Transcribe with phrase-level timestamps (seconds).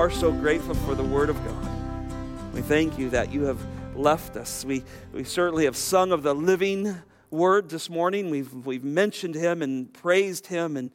[0.00, 2.54] Are so grateful for the Word of God.
[2.54, 3.60] We thank you that you have
[3.94, 4.64] left us.
[4.64, 4.82] We,
[5.12, 6.96] we certainly have sung of the living
[7.30, 8.30] Word this morning.
[8.30, 10.90] We've, we've mentioned Him and praised Him and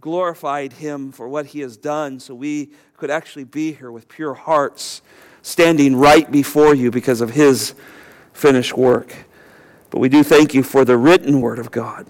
[0.00, 4.32] glorified Him for what He has done so we could actually be here with pure
[4.32, 5.02] hearts,
[5.42, 7.74] standing right before you because of His
[8.32, 9.14] finished work.
[9.90, 12.06] But we do thank you for the written Word of God,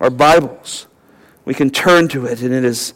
[0.00, 0.86] our Bibles.
[1.44, 2.94] We can turn to it, and it is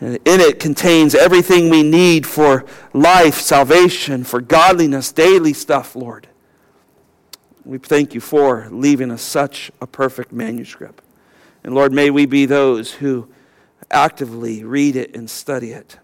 [0.00, 2.64] in it contains everything we need for
[2.94, 6.26] life, salvation, for godliness, daily stuff, Lord.
[7.64, 11.04] We thank you for leaving us such a perfect manuscript.
[11.62, 13.28] And Lord, may we be those who
[13.90, 15.98] actively read it and study it.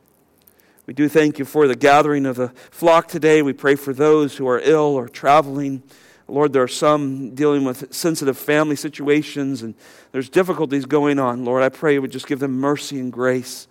[0.84, 3.42] We do thank you for the gathering of the flock today.
[3.42, 5.82] We pray for those who are ill or traveling.
[6.28, 9.74] Lord, there are some dealing with sensitive family situations and
[10.12, 11.44] there's difficulties going on.
[11.44, 13.68] Lord, I pray you would just give them mercy and grace.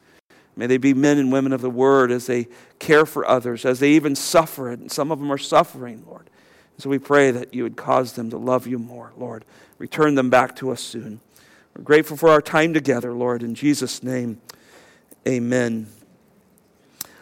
[0.55, 2.47] May they be men and women of the word as they
[2.79, 4.79] care for others, as they even suffer it.
[4.79, 6.29] And some of them are suffering, Lord.
[6.77, 9.45] So we pray that you would cause them to love you more, Lord.
[9.77, 11.19] Return them back to us soon.
[11.75, 13.43] We're grateful for our time together, Lord.
[13.43, 14.41] In Jesus' name,
[15.27, 15.87] amen.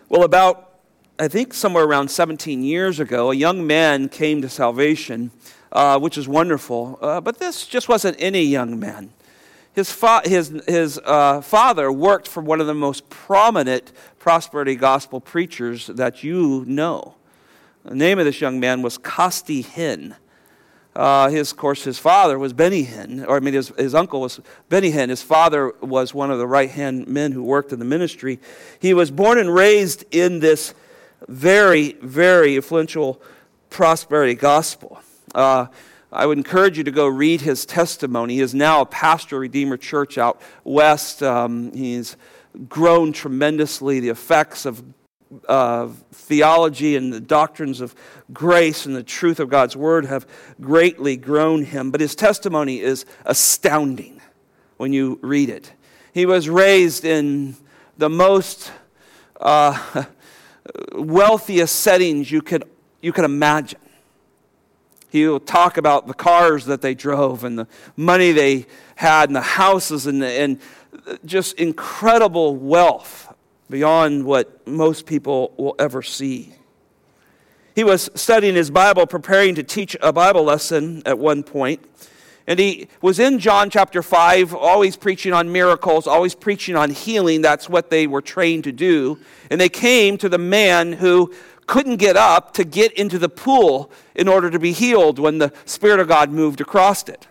[0.10, 0.80] Well, about,
[1.18, 5.32] I think, somewhere around 17 years ago, a young man came to salvation,
[5.72, 7.00] uh, which is wonderful.
[7.02, 9.12] Uh, but this just wasn't any young man.
[9.74, 15.20] His, fa- his, his uh, father worked for one of the most prominent prosperity gospel
[15.20, 17.16] preachers that you know.
[17.84, 20.16] The name of this young man was Costi Hinn.
[20.96, 24.22] Uh, his, of course, his father was Benny Hinn, or I mean, his, his uncle
[24.22, 25.10] was Benny Hinn.
[25.10, 28.40] His father was one of the right hand men who worked in the ministry.
[28.80, 30.76] He was born and raised in this
[31.28, 33.20] very, very influential
[33.72, 35.02] prosperity gospel.
[35.34, 35.66] Uh,
[36.14, 38.36] I would encourage you to go read his testimony.
[38.36, 41.24] He is now a pastor of Redeemer Church out west.
[41.24, 42.18] Um, he's
[42.70, 44.00] grown tremendously.
[44.00, 44.84] The effects of
[45.50, 47.96] uh, theology and the doctrines of
[48.32, 50.28] grace and the truth of God's word have
[50.62, 51.90] greatly grown him.
[51.90, 54.22] But his testimony is astounding
[54.78, 55.74] when you read it.
[56.14, 57.56] He was raised in
[57.98, 58.72] the most
[59.42, 60.06] uh,
[60.94, 62.66] wealthiest settings you could,
[63.02, 63.80] you could imagine.
[65.14, 68.66] He'll talk about the cars that they drove and the money they
[68.96, 70.60] had and the houses and, the, and
[71.24, 73.32] just incredible wealth
[73.70, 76.56] beyond what most people will ever see.
[77.76, 81.86] He was studying his Bible, preparing to teach a Bible lesson at one point,
[82.46, 87.42] And he was in John chapter 5, always preaching on miracles, always preaching on healing.
[87.42, 89.20] That's what they were trained to do.
[89.50, 91.34] And they came to the man who
[91.68, 95.52] couldn't get up to get into the pool in order to be healed when the
[95.66, 97.28] Spirit of God moved across it.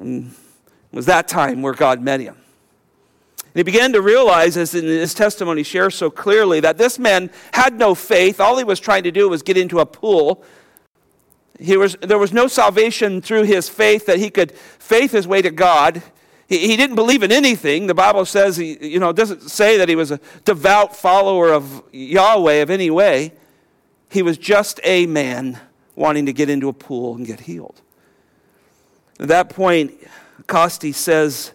[0.00, 0.26] It
[0.92, 2.34] was that time where God met him.
[2.34, 7.30] And he began to realize, as in his testimony shares so clearly, that this man
[7.52, 8.40] had no faith.
[8.40, 10.42] All he was trying to do was get into a pool.
[11.60, 15.42] He was, there was no salvation through his faith that he could faith his way
[15.42, 16.02] to God.
[16.52, 17.86] He, he didn't believe in anything.
[17.86, 21.82] The Bible says, he, you know, doesn't say that he was a devout follower of
[21.92, 23.32] Yahweh of any way.
[24.10, 25.58] He was just a man
[25.96, 27.80] wanting to get into a pool and get healed.
[29.18, 29.94] At that point,
[30.46, 31.52] Costi says,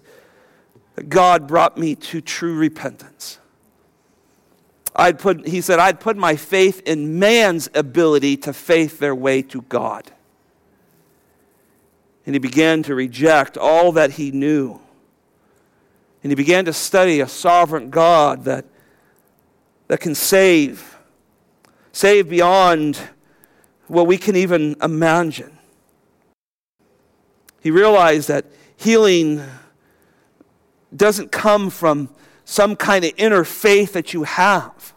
[1.07, 3.37] God brought me to true repentance.
[4.95, 9.43] I'd put, he said, I'd put my faith in man's ability to faith their way
[9.43, 10.11] to God.
[12.25, 14.81] And he began to reject all that he knew
[16.27, 18.65] and he began to study a sovereign God that,
[19.87, 20.97] that can save,
[21.93, 22.99] save beyond
[23.87, 25.57] what we can even imagine.
[27.61, 28.43] He realized that
[28.75, 29.41] healing
[30.93, 32.09] doesn't come from
[32.43, 34.93] some kind of inner faith that you have.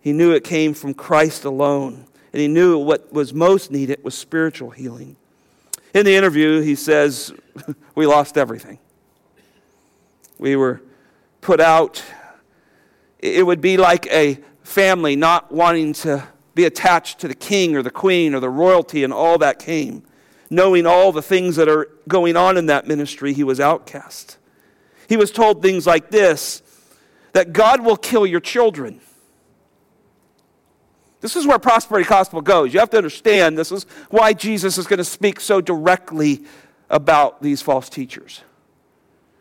[0.00, 2.06] He knew it came from Christ alone.
[2.32, 5.16] And he knew what was most needed was spiritual healing.
[5.92, 7.34] In the interview, he says,
[7.94, 8.78] We lost everything.
[10.38, 10.82] We were
[11.40, 12.02] put out.
[13.18, 17.82] It would be like a family not wanting to be attached to the king or
[17.82, 20.02] the queen or the royalty and all that came.
[20.48, 24.38] Knowing all the things that are going on in that ministry, he was outcast.
[25.08, 26.62] He was told things like this
[27.32, 29.00] that God will kill your children.
[31.20, 32.72] This is where prosperity gospel goes.
[32.72, 36.44] You have to understand this is why Jesus is going to speak so directly
[36.88, 38.42] about these false teachers.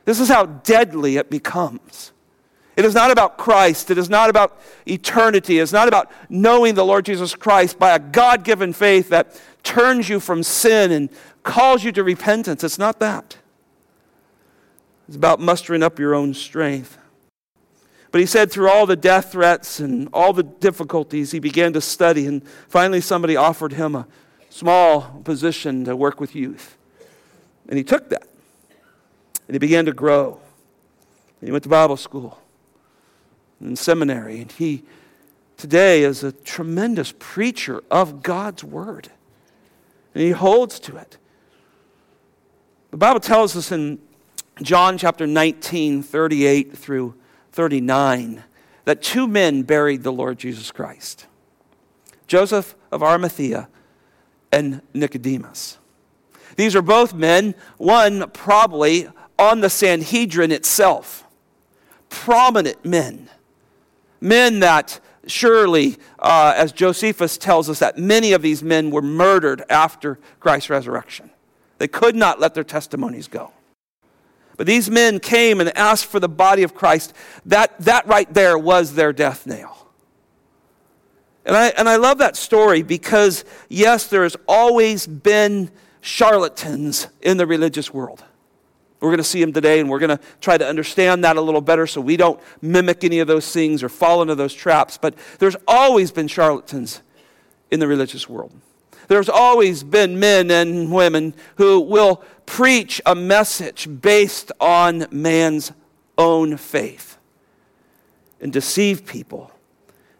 [0.06, 2.12] This is how deadly it becomes.
[2.78, 3.90] It is not about Christ.
[3.90, 5.60] It is not about eternity.
[5.60, 10.10] It's not about knowing the Lord Jesus Christ by a God given faith that turns
[10.10, 11.10] you from sin and
[11.44, 12.64] calls you to repentance.
[12.64, 13.38] It's not that.
[15.08, 16.98] It's about mustering up your own strength.
[18.12, 21.82] But he said through all the death threats and all the difficulties, he began to
[21.82, 22.28] study.
[22.28, 24.08] And finally, somebody offered him a
[24.50, 26.78] small position to work with youth.
[27.68, 28.28] And he took that.
[29.48, 30.40] And he began to grow.
[31.40, 32.40] And he went to Bible school
[33.60, 34.42] and seminary.
[34.42, 34.84] And he
[35.58, 39.10] today is a tremendous preacher of God's word.
[40.14, 41.18] And he holds to it.
[42.92, 44.00] The Bible tells us in
[44.62, 47.16] John chapter 19, 38 through
[47.52, 48.44] 39,
[48.86, 51.26] that two men buried the Lord Jesus Christ
[52.28, 53.68] Joseph of Arimathea
[54.52, 55.78] and Nicodemus.
[56.56, 61.26] These are both men, one probably on the Sanhedrin itself,
[62.10, 63.30] prominent men,
[64.22, 69.64] men that surely, uh, as Josephus tells us, that many of these men were murdered
[69.70, 71.32] after Christ's resurrection.
[71.78, 73.52] They could not let their testimonies go.
[74.58, 77.14] But these men came and asked for the body of Christ.
[77.46, 79.90] That, that right there was their death nail.
[81.46, 85.70] And I, and I love that story because, yes, there has always been
[86.02, 88.24] charlatans in the religious world.
[89.00, 91.42] We're going to see him today, and we're going to try to understand that a
[91.42, 94.98] little better so we don't mimic any of those things or fall into those traps.
[94.98, 97.02] But there's always been charlatans
[97.70, 98.52] in the religious world.
[99.08, 105.72] There's always been men and women who will preach a message based on man's
[106.18, 107.18] own faith
[108.42, 109.52] and deceive people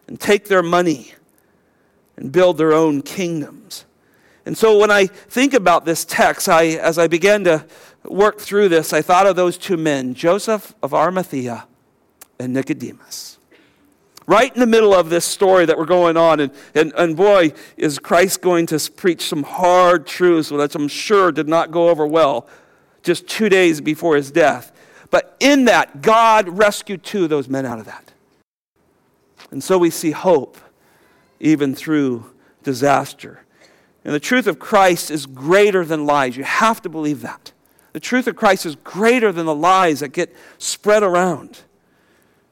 [0.06, 1.14] and take their money
[2.16, 3.84] and build their own kingdoms.
[4.44, 7.66] And so when I think about this text, I, as I began to
[8.10, 11.66] work through this, I thought of those two men, Joseph of Arimathea
[12.38, 13.38] and Nicodemus.
[14.26, 17.52] Right in the middle of this story that we're going on, and, and, and boy,
[17.76, 22.06] is Christ going to preach some hard truths, which I'm sure did not go over
[22.06, 22.48] well
[23.02, 24.72] just two days before his death.
[25.10, 28.12] But in that, God rescued two of those men out of that.
[29.52, 30.58] And so we see hope
[31.38, 32.32] even through
[32.64, 33.44] disaster.
[34.04, 36.36] And the truth of Christ is greater than lies.
[36.36, 37.52] You have to believe that.
[37.96, 41.60] The truth of Christ is greater than the lies that get spread around.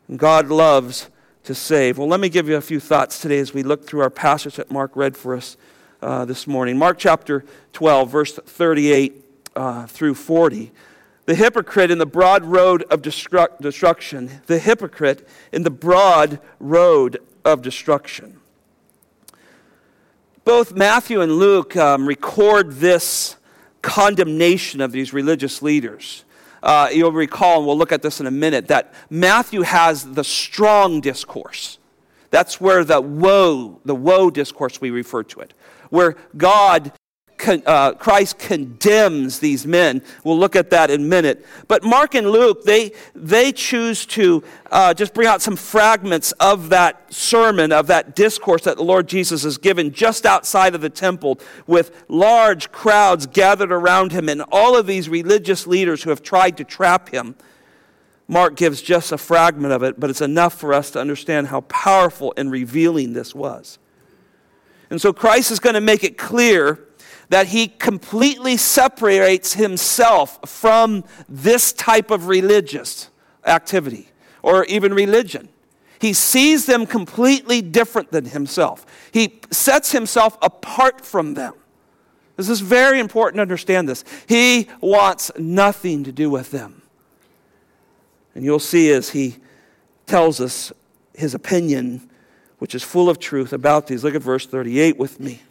[0.08, 1.10] And God loves
[1.42, 1.98] to save.
[1.98, 4.56] Well, let me give you a few thoughts today as we look through our passage
[4.56, 5.58] that Mark read for us
[6.00, 6.78] uh, this morning.
[6.78, 7.44] Mark chapter
[7.74, 9.22] 12, verse 38
[9.54, 10.72] uh, through 40.
[11.26, 14.40] The hypocrite in the broad road of destru- destruction.
[14.46, 18.40] The hypocrite in the broad road of destruction
[20.44, 23.36] both Matthew and Luke um, record this
[23.84, 26.24] condemnation of these religious leaders.
[26.62, 30.24] Uh, you'll recall, and we'll look at this in a minute, that Matthew has the
[30.24, 31.78] strong discourse.
[32.30, 35.52] That's where the woe, the woe discourse, we refer to it,
[35.90, 36.92] where God
[37.44, 40.02] con, uh, Christ condemns these men.
[40.24, 41.46] We'll look at that in a minute.
[41.68, 44.42] But Mark and Luke, they, they choose to
[44.72, 49.06] uh, just bring out some fragments of that sermon, of that discourse that the Lord
[49.06, 54.42] Jesus has given just outside of the temple with large crowds gathered around him and
[54.50, 57.36] all of these religious leaders who have tried to trap him.
[58.26, 61.60] Mark gives just a fragment of it, but it's enough for us to understand how
[61.62, 63.78] powerful and revealing this was.
[64.88, 66.80] And so Christ is going to make it clear
[67.34, 73.10] that he completely separates himself from this type of religious
[73.44, 74.06] activity
[74.40, 75.48] or even religion.
[75.98, 78.86] He sees them completely different than himself.
[79.10, 81.54] He sets himself apart from them.
[82.36, 84.04] This is very important to understand this.
[84.28, 86.82] He wants nothing to do with them.
[88.36, 89.38] And you'll see as he
[90.06, 90.72] tells us
[91.14, 92.08] his opinion,
[92.60, 94.04] which is full of truth about these.
[94.04, 95.42] Look at verse 38 with me.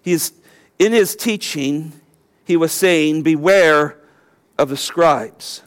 [0.00, 0.32] He is
[0.78, 1.92] in his teaching,
[2.44, 3.98] he was saying, Beware
[4.58, 5.62] of the scribes.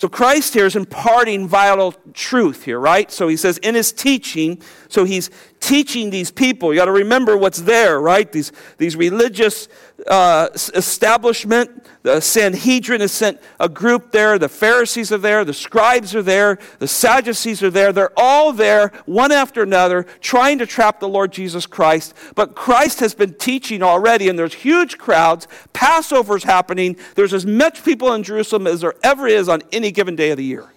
[0.00, 3.12] So Christ here is imparting vital truth here, right?
[3.12, 5.28] So he says in his teaching, so he's
[5.60, 6.72] teaching these people.
[6.72, 8.32] You got to remember what's there, right?
[8.32, 9.68] These, these religious
[10.06, 11.86] uh, establishment.
[12.02, 14.38] The Sanhedrin has sent a group there.
[14.38, 15.44] The Pharisees are there.
[15.44, 16.58] The scribes are there.
[16.78, 17.92] The Sadducees are there.
[17.92, 22.14] They're all there, one after another, trying to trap the Lord Jesus Christ.
[22.34, 25.46] But Christ has been teaching already, and there's huge crowds.
[25.72, 26.96] Passover's happening.
[27.14, 30.38] There's as much people in Jerusalem as there ever is on any given day of
[30.38, 30.72] the year.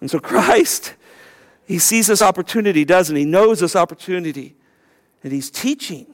[0.00, 0.94] And so Christ,
[1.66, 3.22] he sees this opportunity, doesn't he?
[3.22, 4.54] He knows this opportunity,
[5.22, 6.13] and he's teaching.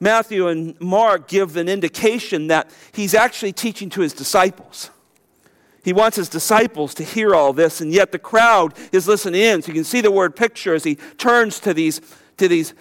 [0.00, 4.90] Matthew and Mark give an indication that he's actually teaching to his disciples.
[5.84, 9.62] He wants his disciples to hear all this, and yet the crowd is listening in.
[9.62, 12.00] So you can see the word picture as he turns to these,
[12.36, 12.74] to these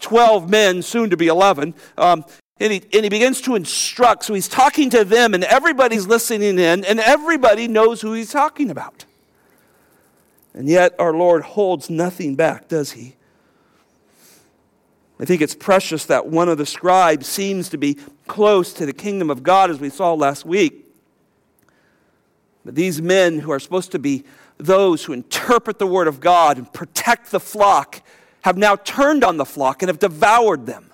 [0.00, 2.24] 12 men, soon to be 11, um,
[2.60, 4.24] and, he, and he begins to instruct.
[4.24, 8.70] So he's talking to them, and everybody's listening in, and everybody knows who he's talking
[8.70, 9.04] about.
[10.54, 13.14] And yet our Lord holds nothing back, does he?
[15.20, 17.96] I think it's precious that one of the scribes seems to be
[18.26, 20.86] close to the kingdom of God, as we saw last week.
[22.64, 24.24] But these men who are supposed to be
[24.58, 28.02] those who interpret the word of God and protect the flock
[28.42, 30.90] have now turned on the flock and have devoured them.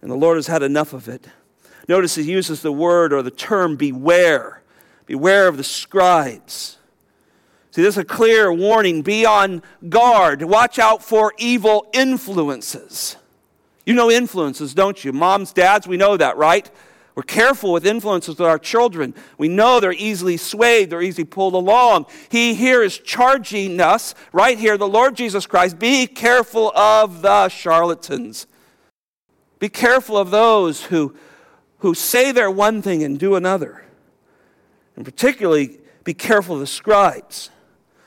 [0.00, 1.26] And the Lord has had enough of it.
[1.88, 4.62] Notice he uses the word or the term beware.
[5.06, 6.78] Beware of the scribes.
[7.74, 9.02] See, this is a clear warning.
[9.02, 10.44] Be on guard.
[10.44, 13.16] Watch out for evil influences.
[13.84, 15.12] You know influences, don't you?
[15.12, 16.70] Moms, dads, we know that, right?
[17.16, 19.12] We're careful with influences with our children.
[19.38, 22.06] We know they're easily swayed, they're easily pulled along.
[22.28, 27.48] He here is charging us, right here, the Lord Jesus Christ, be careful of the
[27.48, 28.46] charlatans.
[29.58, 31.16] Be careful of those who,
[31.78, 33.84] who say they're one thing and do another.
[34.94, 37.50] And particularly, be careful of the scribes.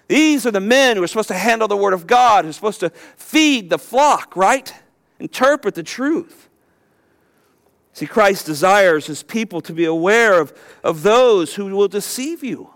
[0.07, 2.53] These are the men who are supposed to handle the Word of God, who are
[2.53, 4.73] supposed to feed the flock, right?
[5.19, 6.47] Interpret the truth.
[7.93, 12.69] See, Christ desires his people to be aware of, of those who will deceive you.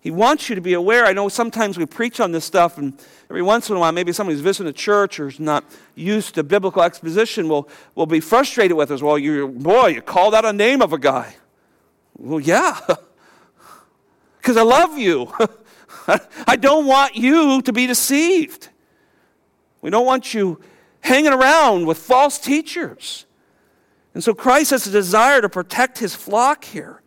[0.00, 1.04] He wants you to be aware.
[1.04, 2.94] I know sometimes we preach on this stuff, and
[3.28, 6.34] every once in a while, maybe somebody who's visiting a church or is not used
[6.36, 9.02] to biblical exposition will, will be frustrated with us.
[9.02, 11.36] Well, you, boy, you called out a name of a guy.
[12.16, 12.78] Well, yeah,
[14.38, 15.32] because I love you.
[16.46, 18.68] I don't want you to be deceived.
[19.82, 20.60] We don't want you
[21.00, 23.26] hanging around with false teachers.
[24.14, 27.02] And so Christ has a desire to protect his flock here.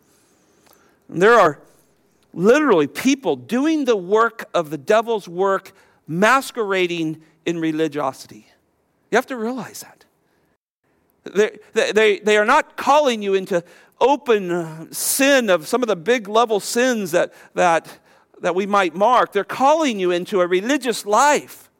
[1.08, 1.60] And there are
[2.32, 5.72] literally people doing the work of the devil's work,
[6.06, 8.46] masquerading in religiosity.
[9.10, 10.04] You have to realize that.
[11.72, 13.62] They, they, they are not calling you into
[14.00, 17.98] open sin of some of the big level sins that, that,
[18.44, 19.32] that we might mark.
[19.32, 21.70] They're calling you into a religious life.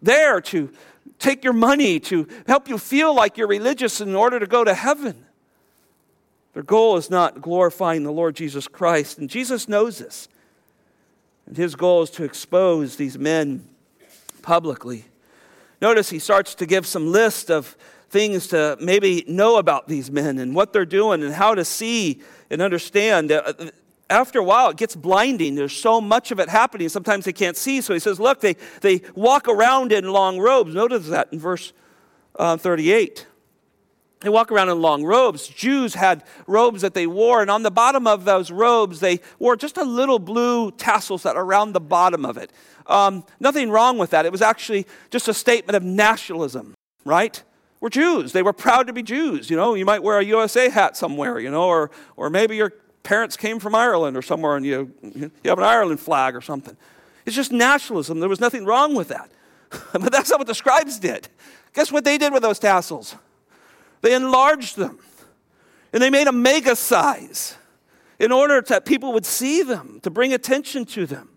[0.00, 0.70] There to
[1.18, 4.74] take your money to help you feel like you're religious in order to go to
[4.74, 5.26] heaven.
[6.54, 10.28] Their goal is not glorifying the Lord Jesus Christ, and Jesus knows this.
[11.46, 13.66] And his goal is to expose these men
[14.40, 15.06] publicly.
[15.80, 17.76] Notice he starts to give some list of
[18.08, 22.22] things to maybe know about these men and what they're doing and how to see
[22.50, 23.32] and understand.
[23.32, 23.52] Uh,
[24.12, 25.54] After a while, it gets blinding.
[25.54, 27.80] There's so much of it happening, sometimes they can't see.
[27.80, 30.74] So he says, Look, they, they walk around in long robes.
[30.74, 31.72] Notice that in verse
[32.38, 33.26] uh, 38.
[34.20, 35.48] They walk around in long robes.
[35.48, 39.56] Jews had robes that they wore, and on the bottom of those robes, they wore
[39.56, 42.52] just a little blue tassels that are around the bottom of it.
[42.86, 44.26] Um, nothing wrong with that.
[44.26, 47.42] It was actually just a statement of nationalism, right?
[47.80, 48.30] We're Jews.
[48.30, 49.50] They were proud to be Jews.
[49.50, 52.74] You know, you might wear a USA hat somewhere, you know, or, or maybe you're
[53.02, 56.76] parents came from Ireland or somewhere and you, you have an Ireland flag or something.
[57.26, 58.20] It's just nationalism.
[58.20, 59.30] There was nothing wrong with that.
[59.92, 61.28] but that's not what the scribes did.
[61.74, 63.16] Guess what they did with those tassels?
[64.02, 64.98] They enlarged them
[65.92, 67.56] and they made a mega size
[68.18, 71.28] in order that people would see them, to bring attention to them.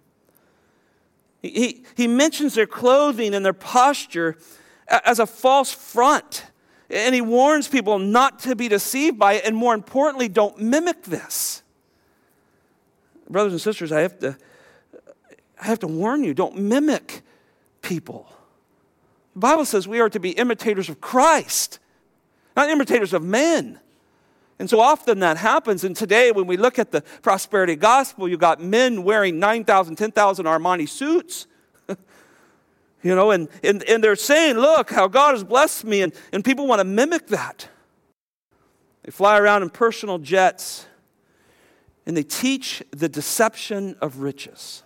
[1.41, 4.37] He, he, he mentions their clothing and their posture
[4.87, 6.45] as a false front
[6.89, 11.03] and he warns people not to be deceived by it, and more importantly, don't mimic
[11.03, 11.63] this.
[13.29, 14.37] Brothers and sisters, I have to,
[15.59, 17.21] I have to warn you don't mimic
[17.81, 18.27] people.
[19.33, 21.79] The Bible says we are to be imitators of Christ,
[22.55, 23.79] not imitators of men.
[24.57, 25.83] And so often that happens.
[25.83, 30.45] And today, when we look at the prosperity gospel, you've got men wearing 9,000, 10,000
[30.45, 31.47] Armani suits
[33.05, 36.43] you know, and, and, and they're saying, look, how God has blessed me, and, and
[36.43, 37.69] people want to mimic that.
[39.03, 40.87] They fly around in personal jets,
[42.07, 44.81] and they teach the deception of riches.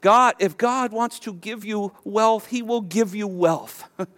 [0.00, 3.84] God, if God wants to give you wealth, He will give you wealth.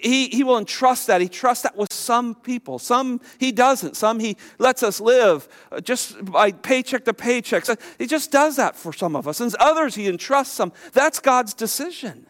[0.00, 1.20] He, he will entrust that.
[1.20, 2.78] He trusts that with some people.
[2.78, 3.96] Some he doesn't.
[3.96, 7.64] Some he lets us live uh, just by paycheck to paycheck.
[7.98, 9.40] he just does that for some of us.
[9.40, 10.72] And others he entrusts some.
[10.92, 12.26] That's God's decision.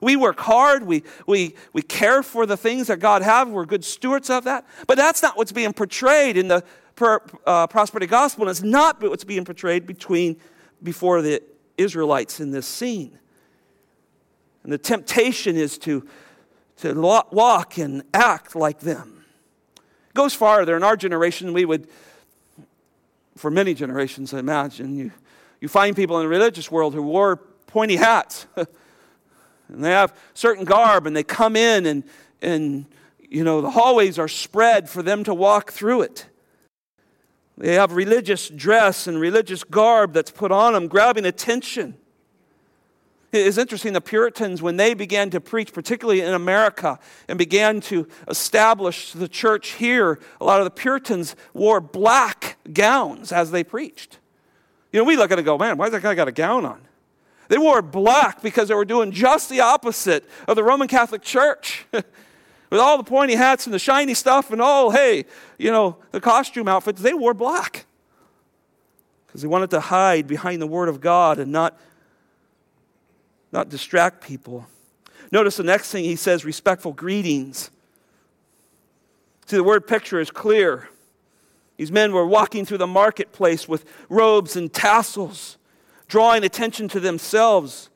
[0.00, 0.84] We work hard.
[0.84, 3.48] We, we, we care for the things that God has.
[3.48, 4.66] We're good stewards of that.
[4.86, 6.62] But that's not what's being portrayed in the
[6.96, 8.44] per, uh, prosperity gospel.
[8.44, 10.36] And it's not what's being portrayed between,
[10.82, 11.42] before the
[11.78, 13.18] Israelites in this scene.
[14.64, 16.06] And the temptation is to
[16.78, 16.94] to
[17.30, 19.24] walk and act like them.
[19.76, 20.76] It goes farther.
[20.76, 21.88] In our generation, we would,
[23.36, 25.12] for many generations, I imagine, you,
[25.60, 28.46] you find people in the religious world who wore pointy hats.
[28.56, 32.04] and they have certain garb, and they come in, and,
[32.42, 32.86] and
[33.28, 36.26] you know, the hallways are spread for them to walk through it.
[37.58, 41.96] They have religious dress and religious garb that's put on them, grabbing attention.
[43.38, 48.08] It's interesting, the Puritans, when they began to preach, particularly in America, and began to
[48.28, 54.18] establish the church here, a lot of the Puritans wore black gowns as they preached.
[54.92, 56.32] You know, we look at it and go, man, why does that guy got a
[56.32, 56.80] gown on?
[57.48, 61.86] They wore black because they were doing just the opposite of the Roman Catholic Church.
[62.70, 65.24] With all the pointy hats and the shiny stuff and all, hey,
[65.56, 67.86] you know, the costume outfits, they wore black.
[69.26, 71.78] Because they wanted to hide behind the Word of God and not
[73.56, 74.66] not distract people.
[75.32, 77.70] Notice the next thing he says respectful greetings.
[79.46, 80.90] See, the word picture is clear.
[81.78, 85.56] These men were walking through the marketplace with robes and tassels,
[86.06, 87.88] drawing attention to themselves.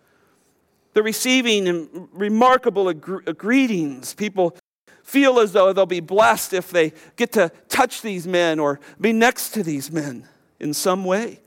[0.94, 4.14] They're receiving remarkable uh, greetings.
[4.14, 4.56] People
[5.02, 9.12] feel as though they'll be blessed if they get to touch these men or be
[9.12, 10.26] next to these men
[10.58, 11.40] in some way.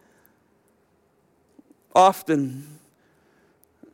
[1.96, 2.73] Often,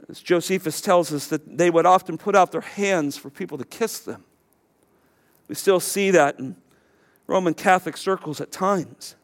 [0.10, 3.66] as Josephus tells us, that they would often put out their hands for people to
[3.66, 4.24] kiss them.
[5.48, 6.56] We still see that in
[7.28, 9.16] Roman Catholic circles at times.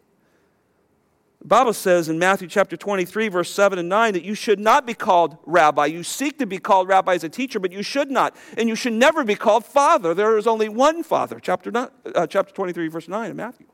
[1.41, 4.85] The Bible says in Matthew chapter 23, verse 7 and 9, that you should not
[4.85, 5.85] be called rabbi.
[5.87, 8.35] You seek to be called rabbi as a teacher, but you should not.
[8.57, 10.13] And you should never be called father.
[10.13, 11.39] There is only one father.
[11.39, 11.71] Chapter,
[12.15, 13.67] uh, chapter 23, verse 9 in Matthew.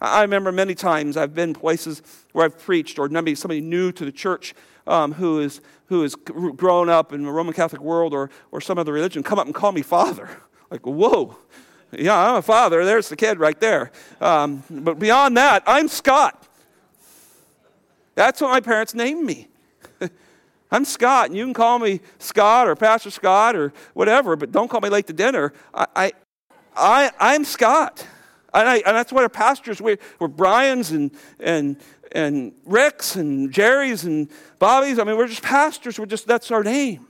[0.00, 2.02] I remember many times I've been places
[2.32, 4.54] where I've preached, or maybe somebody new to the church
[4.86, 8.78] um, who is who has grown up in the Roman Catholic world or or some
[8.78, 10.28] other religion come up and call me father.
[10.70, 11.36] Like, whoa,
[11.92, 12.84] yeah, I'm a father.
[12.84, 13.92] There's the kid right there.
[14.20, 16.48] Um, but beyond that, I'm Scott.
[18.14, 19.48] That's what my parents named me.
[20.72, 24.68] I'm Scott, and you can call me Scott or Pastor Scott or whatever, but don't
[24.68, 25.52] call me late to dinner.
[25.72, 26.12] I, I,
[26.74, 28.06] I I'm Scott.
[28.52, 31.76] And, I, and that's what our pastors were, were Brian's and, and,
[32.12, 34.98] and Rick's and Jerry's and Bobby's.
[34.98, 35.98] I mean, we're just pastors.
[35.98, 37.06] We're just, that's our name.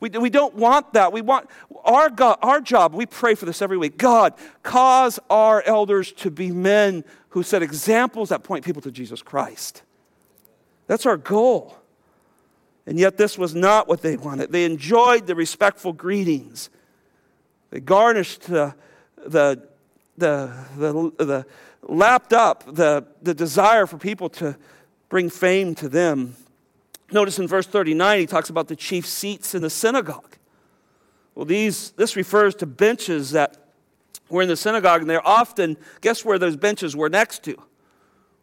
[0.00, 1.12] We, we don't want that.
[1.12, 1.48] We want
[1.84, 3.98] our, God, our job, we pray for this every week.
[3.98, 9.22] God, cause our elders to be men who set examples that point people to Jesus
[9.22, 9.82] Christ.
[10.86, 11.76] That's our goal.
[12.86, 14.50] And yet, this was not what they wanted.
[14.50, 16.70] They enjoyed the respectful greetings,
[17.70, 18.74] they garnished the,
[19.26, 19.68] the
[20.18, 21.46] the, the, the
[21.82, 24.56] lapped up the, the desire for people to
[25.08, 26.36] bring fame to them.
[27.10, 30.36] Notice in verse 39, he talks about the chief seats in the synagogue.
[31.34, 33.56] Well, these, this refers to benches that
[34.28, 37.56] were in the synagogue, and they're often, guess where those benches were next to?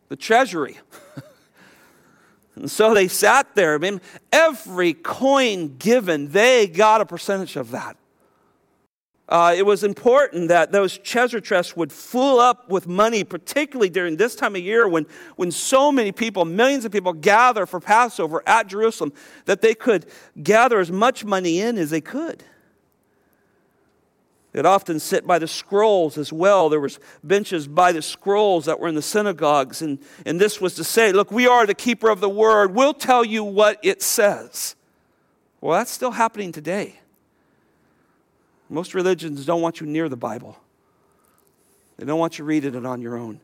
[0.09, 0.79] The treasury.
[2.55, 3.75] and so they sat there.
[3.75, 7.97] I mean, every coin given, they got a percentage of that.
[9.27, 14.17] Uh, it was important that those treasure chests would fill up with money, particularly during
[14.17, 18.43] this time of year when, when so many people, millions of people, gather for Passover
[18.45, 19.11] at Jerusalem,
[19.45, 20.05] that they could
[20.43, 22.43] gather as much money in as they could.
[24.51, 26.69] They'd often sit by the scrolls as well.
[26.69, 30.75] There was benches by the scrolls that were in the synagogues, and, and this was
[30.75, 32.75] to say, look, we are the keeper of the word.
[32.75, 34.75] We'll tell you what it says.
[35.59, 36.99] Well, that's still happening today.
[38.69, 40.57] Most religions don't want you near the Bible,
[41.97, 43.39] they don't want you reading it on your own.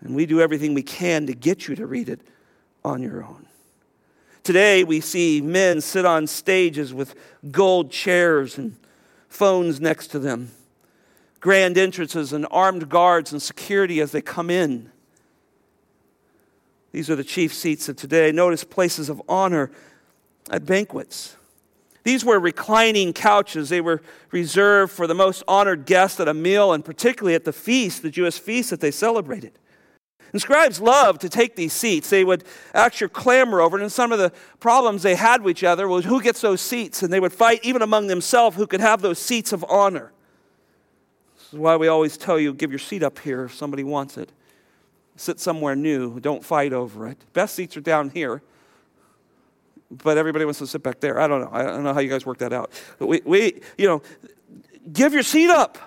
[0.00, 2.20] And we do everything we can to get you to read it
[2.84, 3.46] on your own.
[4.42, 7.14] Today, we see men sit on stages with
[7.50, 8.76] gold chairs and
[9.28, 10.50] phones next to them,
[11.40, 14.90] grand entrances and armed guards and security as they come in.
[16.92, 18.30] These are the chief seats of today.
[18.32, 19.70] Notice places of honor
[20.50, 21.36] at banquets.
[22.06, 23.68] These were reclining couches.
[23.68, 27.52] They were reserved for the most honored guests at a meal, and particularly at the
[27.52, 29.58] feast, the Jewish feast that they celebrated.
[30.30, 32.08] And scribes loved to take these seats.
[32.08, 35.64] They would actually clamor over it, and some of the problems they had with each
[35.64, 38.80] other was who gets those seats, and they would fight even among themselves who could
[38.80, 40.12] have those seats of honor.
[41.36, 44.16] This is why we always tell you give your seat up here if somebody wants
[44.16, 44.30] it.
[45.16, 47.18] Sit somewhere new, don't fight over it.
[47.32, 48.42] Best seats are down here
[49.90, 51.20] but everybody wants to sit back there.
[51.20, 51.50] I don't know.
[51.52, 52.70] I don't know how you guys work that out.
[52.98, 54.02] But we, we you know,
[54.92, 55.78] give your seat up.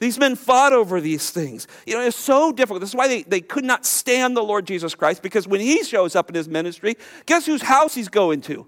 [0.00, 1.68] These men fought over these things.
[1.86, 2.80] You know, it's so difficult.
[2.80, 5.84] This is why they, they could not stand the Lord Jesus Christ, because when he
[5.84, 8.66] shows up in his ministry, guess whose house he's going to?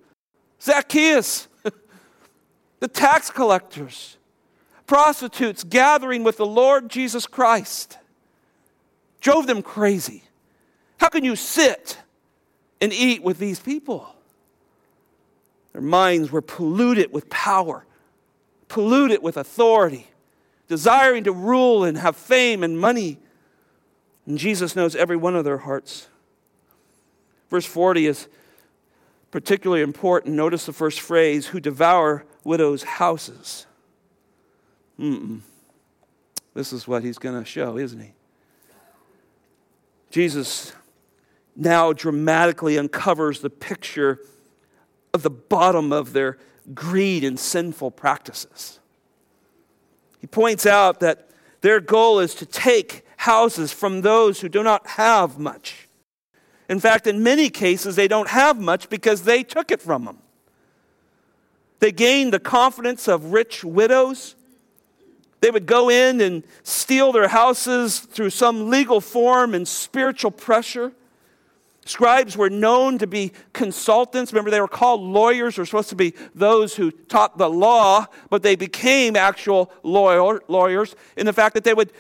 [0.61, 1.49] Zacchaeus,
[2.81, 4.19] the tax collectors,
[4.87, 7.97] prostitutes gathering with the Lord Jesus Christ.
[9.23, 10.25] Drove them crazy.
[10.99, 11.97] How can you sit
[12.83, 14.17] and eat with these people.
[15.73, 17.87] Their minds were polluted with power,
[18.67, 20.09] polluted with authority,
[20.67, 23.19] desiring to rule and have fame and money.
[24.27, 26.09] And Jesus knows every one of their hearts.
[27.51, 28.29] Verse 40 is
[29.31, 30.35] particularly important.
[30.35, 33.67] Notice the first phrase who devour widows' houses.
[34.99, 35.41] Mm-mm.
[36.53, 38.13] This is what he's going to show, isn't he?
[40.11, 40.73] Jesus
[41.55, 44.21] now dramatically uncovers the picture
[45.13, 46.39] of the bottom of their
[46.75, 48.79] greed and sinful practices.
[50.21, 51.29] He points out that
[51.61, 55.89] their goal is to take houses from those who do not have much.
[56.69, 60.19] In fact, in many cases, they don't have much because they took it from them.
[61.81, 64.37] They gained the confidence of rich widows.
[65.41, 70.93] They would go in and steal their houses through some legal form and spiritual pressure.
[71.85, 74.33] Scribes were known to be consultants.
[74.33, 75.57] Remember, they were called lawyers.
[75.57, 80.95] They're supposed to be those who taught the law, but they became actual lawyer, lawyers
[81.17, 81.93] in the fact that they would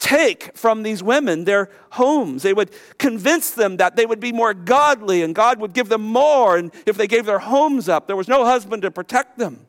[0.00, 2.42] take from these women their homes.
[2.42, 6.02] They would convince them that they would be more godly and God would give them
[6.02, 6.56] more.
[6.56, 9.66] And if they gave their homes up, there was no husband to protect them.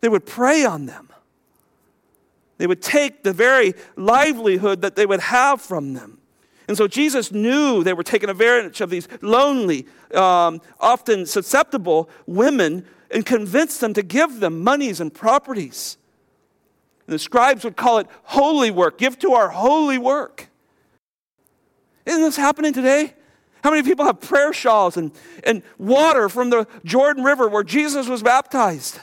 [0.00, 1.08] They would prey on them.
[2.58, 6.17] They would take the very livelihood that they would have from them.
[6.68, 12.84] And so Jesus knew they were taking advantage of these lonely, um, often susceptible women
[13.10, 15.96] and convinced them to give them monies and properties.
[17.06, 18.98] And the scribes would call it holy work.
[18.98, 20.50] Give to our holy work.
[22.04, 23.14] Isn't this happening today?
[23.64, 25.10] How many people have prayer shawls and,
[25.44, 29.00] and water from the Jordan River where Jesus was baptized?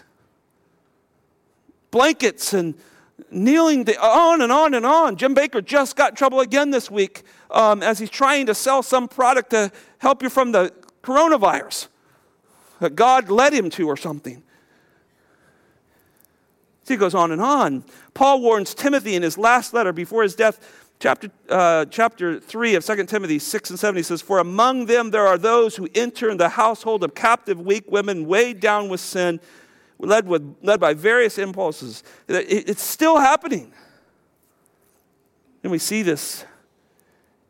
[1.89, 2.75] Blankets and
[3.31, 5.15] kneeling on and on and on.
[5.15, 8.83] Jim Bakker just got in trouble again this week um, as he's trying to sell
[8.83, 11.87] some product to help you from the coronavirus
[12.79, 14.43] that God led him to or something.
[16.83, 17.83] See, he goes on and on.
[18.13, 22.85] Paul warns Timothy in his last letter before his death, chapter, uh, chapter 3 of
[22.85, 23.95] 2 Timothy 6 and 7.
[23.95, 27.59] He says, For among them there are those who enter in the household of captive,
[27.59, 29.39] weak women, weighed down with sin,
[29.97, 32.03] led, with, led by various impulses.
[32.27, 33.73] It, it's still happening.
[35.63, 36.45] And we see this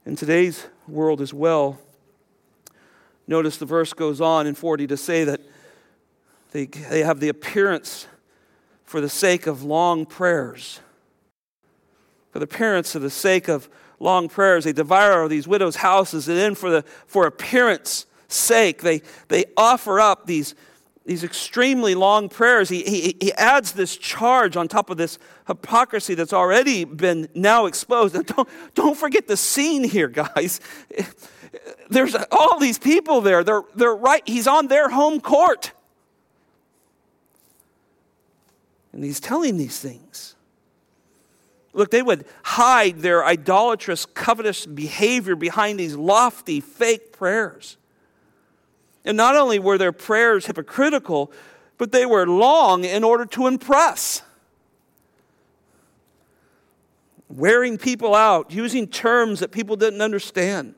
[0.05, 1.79] in today's world as well.
[3.27, 5.41] Notice the verse goes on in 40 to say that
[6.51, 8.07] they, they have the appearance
[8.83, 10.79] for the sake of long prayers.
[12.31, 13.67] For the parents, for the sake of
[13.99, 19.01] long prayers, they devour these widows' houses, and then for, the, for appearance sake, they,
[19.29, 20.53] they offer up these,
[21.05, 22.67] these extremely long prayers.
[22.67, 27.67] He, he, he adds this charge on top of this hypocrisy that's already been now
[27.67, 28.15] exposed.
[28.15, 30.59] And don't, don't forget the scene here, guys.
[31.89, 33.43] There's all these people there.
[33.43, 34.23] They're, they're right.
[34.27, 35.71] He's on their home court.
[38.91, 40.35] And he's telling these things.
[41.73, 47.77] Look, they would hide their idolatrous, covetous behavior behind these lofty, fake prayers.
[49.05, 51.31] And not only were their prayers hypocritical,
[51.77, 54.23] but they were long in order to impress.
[57.29, 60.73] Wearing people out, using terms that people didn't understand.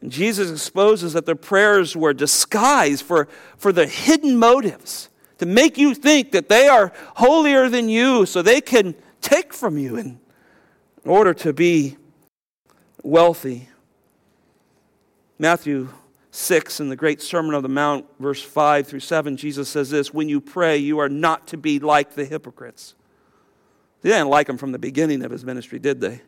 [0.00, 3.28] And Jesus exposes that their prayers were disguised for,
[3.58, 8.40] for the hidden motives to make you think that they are holier than you so
[8.40, 10.18] they can take from you in
[11.04, 11.96] order to be
[13.02, 13.68] wealthy.
[15.38, 15.88] Matthew
[16.32, 20.14] 6 in the great Sermon on the Mount, verse 5 through 7, Jesus says this
[20.14, 22.94] When you pray, you are not to be like the hypocrites.
[24.02, 26.22] They didn't like him from the beginning of his ministry, did they?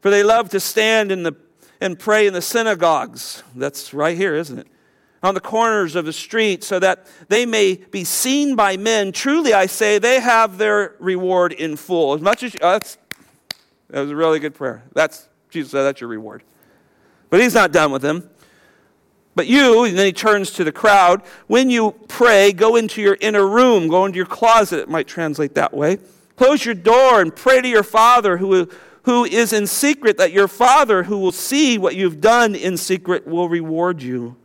[0.00, 1.36] For they love to stand in the,
[1.80, 3.42] and pray in the synagogues.
[3.54, 4.66] That's right here, isn't it?
[5.22, 9.12] on the corners of the street so that they may be seen by men.
[9.12, 12.14] Truly, I say, they have their reward in full.
[12.14, 12.98] As much as you, oh, that's,
[13.90, 14.82] that was a really good prayer.
[14.94, 16.42] That's Jesus said, that's your reward.
[17.30, 18.28] But he's not done with them.
[19.34, 23.16] But you, and then he turns to the crowd, when you pray, go into your
[23.20, 25.98] inner room, go into your closet, it might translate that way.
[26.36, 28.68] Close your door and pray to your Father who,
[29.04, 33.26] who is in secret, that your Father who will see what you've done in secret
[33.26, 34.36] will reward you.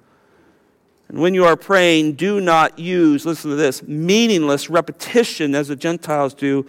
[1.09, 5.75] And when you are praying, do not use, listen to this, meaningless repetition as the
[5.75, 6.65] Gentiles do,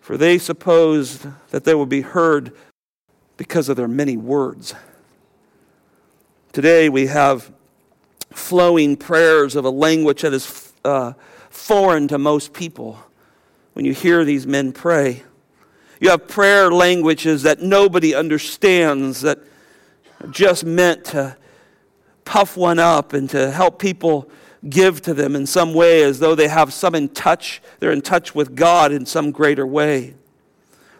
[0.00, 2.52] for they suppose that they will be heard
[3.36, 4.74] because of their many words.
[6.56, 7.52] Today we have
[8.32, 11.12] flowing prayers of a language that is uh,
[11.50, 12.98] foreign to most people.
[13.74, 15.22] When you hear these men pray,
[16.00, 19.38] you have prayer languages that nobody understands, that
[20.24, 21.36] are just meant to
[22.24, 24.26] puff one up and to help people
[24.66, 28.00] give to them in some way as though they have some in touch, they're in
[28.00, 30.14] touch with God in some greater way.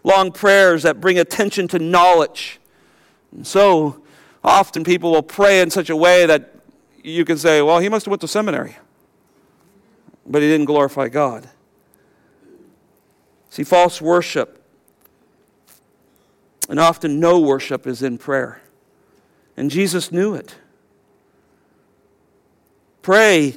[0.05, 2.61] long prayers that bring attention to knowledge.
[3.33, 4.03] And so
[4.47, 6.55] often people will pray in such a way that
[7.03, 8.77] you can say, well, he must have went to seminary.
[10.25, 11.49] But he didn't glorify God.
[13.51, 14.63] See, false worship
[16.69, 18.61] and often no worship is in prayer.
[19.57, 20.57] And Jesus knew it.
[23.03, 23.57] Pray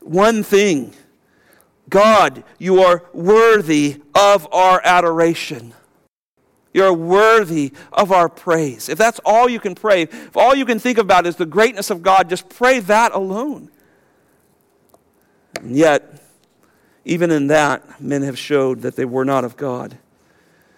[0.00, 0.94] one thing
[1.88, 5.74] God, you are worthy of our adoration.
[6.72, 8.88] You're worthy of our praise.
[8.88, 11.90] If that's all you can pray, if all you can think about is the greatness
[11.90, 13.70] of God, just pray that alone.
[15.60, 16.22] And yet,
[17.04, 19.98] even in that, men have showed that they were not of God.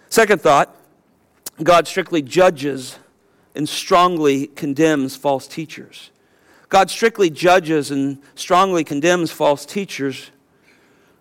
[0.09, 0.75] Second thought
[1.61, 2.97] God strictly judges
[3.55, 6.09] and strongly condemns false teachers.
[6.69, 10.31] God strictly judges and strongly condemns false teachers.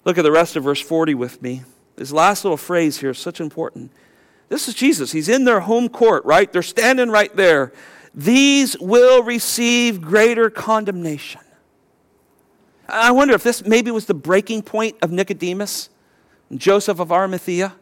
[0.06, 1.62] Look at the rest of verse 40 with me.
[1.96, 3.92] This last little phrase here is such important.
[4.48, 5.12] This is Jesus.
[5.12, 6.52] He's in their home court, right?
[6.52, 7.72] They're standing right there.
[8.14, 11.40] These will receive greater condemnation.
[12.88, 15.88] I wonder if this maybe was the breaking point of Nicodemus,
[16.50, 17.74] and Joseph of Arimathea.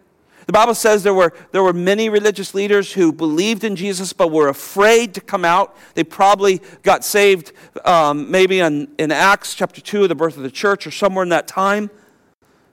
[0.47, 4.33] The Bible says there were, there were many religious leaders who believed in Jesus but
[4.33, 5.77] were afraid to come out.
[5.95, 7.53] They probably got saved
[7.85, 11.29] um, maybe in, in Acts chapter 2, the birth of the church, or somewhere in
[11.29, 11.91] that time.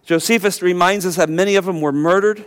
[0.04, 2.46] Josephus reminds us that many of them were murdered.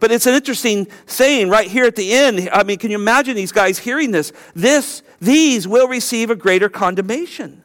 [0.00, 2.48] But it's an interesting saying right here at the end.
[2.52, 4.32] I mean, can you imagine these guys hearing this?
[4.54, 7.62] This, these will receive a greater condemnation.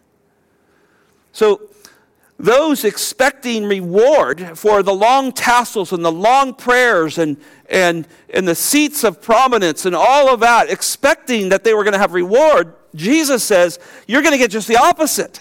[1.32, 1.70] So
[2.38, 7.38] those expecting reward for the long tassels and the long prayers and,
[7.70, 11.94] and, and the seats of prominence and all of that, expecting that they were going
[11.94, 15.40] to have reward, Jesus says, you're going to get just the opposite.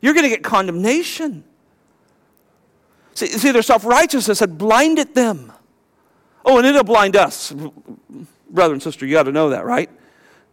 [0.00, 1.44] You're going to get condemnation.
[3.14, 5.52] See, see their self righteousness had blinded them.
[6.44, 7.54] Oh, and it'll blind us.
[8.50, 9.90] Brother and sister, you got to know that, right?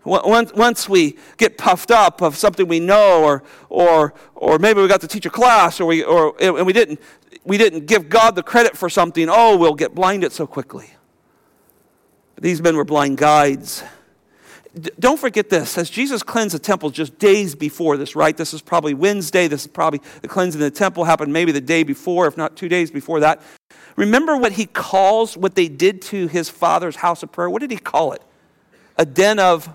[0.06, 5.02] Once we get puffed up of something we know, or, or, or maybe we got
[5.02, 7.02] to teach a class, or we, or, and we didn't,
[7.44, 10.92] we didn't give God the credit for something, oh, we'll get blinded so quickly.
[12.40, 13.84] These men were blind guides.
[14.80, 15.78] D- don't forget this.
[15.78, 18.38] As Jesus cleansed the temple just days before this, right?
[18.38, 19.48] This is probably Wednesday.
[19.48, 22.56] This is probably the cleansing of the temple happened maybe the day before, if not
[22.56, 23.42] two days before that.
[23.98, 27.50] Remember what he calls what they did to his father's house of prayer?
[27.50, 28.22] What did he call it?
[28.96, 29.70] A den of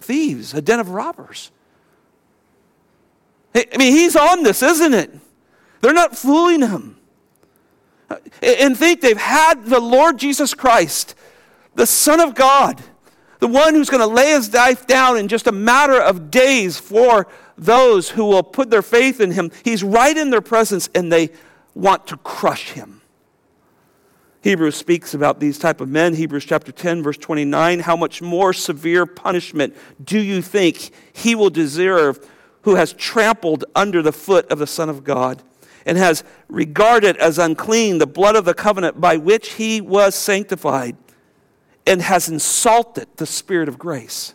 [0.00, 1.52] thieves, a den of robbers.
[3.54, 5.10] I mean, he's on this, isn't it?
[5.80, 6.96] They're not fooling him.
[8.42, 11.14] And think they've had the Lord Jesus Christ,
[11.74, 12.82] the Son of God,
[13.40, 16.78] the one who's going to lay his life down in just a matter of days
[16.78, 17.26] for
[17.58, 19.50] those who will put their faith in him.
[19.64, 21.30] He's right in their presence and they
[21.74, 22.95] want to crush him.
[24.46, 26.14] Hebrews speaks about these type of men.
[26.14, 31.50] Hebrews chapter 10 verse 29, how much more severe punishment do you think he will
[31.50, 32.24] deserve
[32.62, 35.42] who has trampled under the foot of the son of God
[35.84, 40.96] and has regarded as unclean the blood of the covenant by which he was sanctified
[41.84, 44.32] and has insulted the spirit of grace.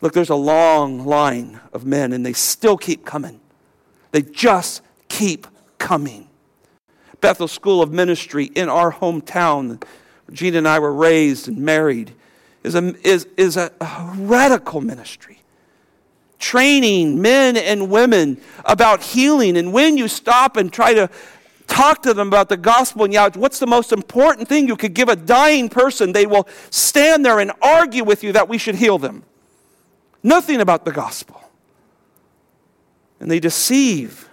[0.00, 3.40] Look, there's a long line of men and they still keep coming.
[4.10, 5.46] They just keep
[5.78, 6.29] coming.
[7.20, 9.82] Bethel School of Ministry in our hometown,
[10.32, 12.12] Gina and I were raised and married,
[12.62, 13.70] is a, is, is a,
[14.16, 15.40] radical ministry.
[16.38, 19.56] Training men and women about healing.
[19.56, 21.10] And when you stop and try to
[21.66, 24.94] talk to them about the gospel and yeah, what's the most important thing you could
[24.94, 28.74] give a dying person, they will stand there and argue with you that we should
[28.74, 29.22] heal them.
[30.22, 31.42] Nothing about the gospel.
[33.20, 34.29] And they deceive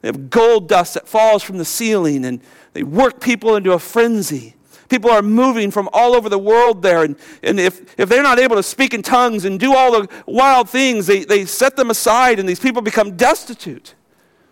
[0.00, 2.40] they have gold dust that falls from the ceiling, and
[2.72, 4.54] they work people into a frenzy.
[4.88, 8.38] People are moving from all over the world there, and, and if, if they're not
[8.38, 11.90] able to speak in tongues and do all the wild things, they, they set them
[11.90, 13.94] aside, and these people become destitute.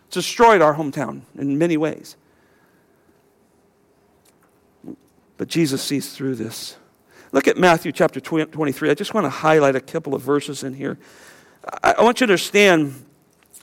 [0.06, 2.16] It's destroyed our hometown in many ways.
[5.36, 6.76] But Jesus sees through this.
[7.32, 8.90] Look at Matthew chapter 23.
[8.90, 10.98] I just want to highlight a couple of verses in here.
[11.82, 13.04] I, I want you to understand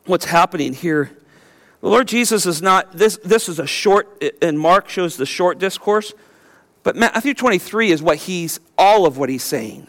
[0.06, 1.18] what's happening here
[1.82, 5.58] the Lord Jesus is not, this, this is a short, and Mark shows the short
[5.58, 6.14] discourse,
[6.84, 9.88] but Matthew 23 is what he's, all of what he's saying.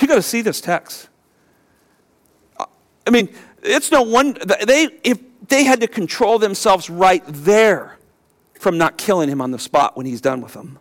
[0.00, 1.08] You got to see this text.
[2.58, 3.28] I mean,
[3.62, 7.98] it's no wonder, they, if they had to control themselves right there
[8.54, 10.78] from not killing him on the spot when he's done with them.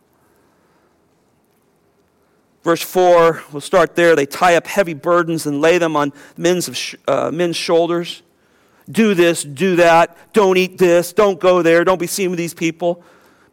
[2.63, 4.15] Verse 4, we'll start there.
[4.15, 8.23] They tie up heavy burdens and lay them on men's, uh, men's shoulders
[8.89, 12.53] do this, do that, don't eat this, don't go there, don't be seen with these
[12.53, 13.03] people.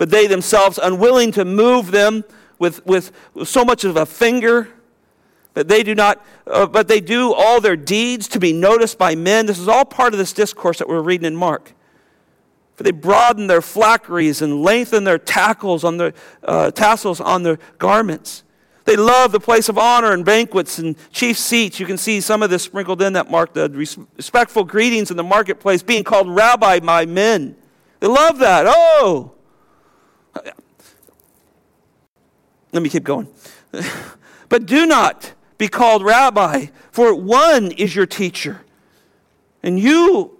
[0.03, 2.25] but they themselves unwilling to move them
[2.59, 3.13] with, with
[3.45, 4.69] so much of a finger.
[5.55, 9.15] But they do not, uh, but they do all their deeds to be noticed by
[9.15, 9.47] men.
[9.47, 11.73] This is all part of this discourse that we're reading in Mark.
[12.75, 17.61] For they broaden their phylacteries and lengthen their tackles on their uh, tassels on their
[17.79, 18.43] garments.
[18.85, 21.79] They love the place of honor and banquets and chief seats.
[21.79, 25.23] You can see some of this sprinkled in that mark the respectful greetings in the
[25.23, 27.57] marketplace, being called rabbi by men.
[28.01, 28.65] They love that.
[28.67, 29.33] Oh!
[32.73, 33.29] Let me keep going.
[34.49, 38.63] but do not be called rabbi, for one is your teacher,
[39.63, 40.39] and you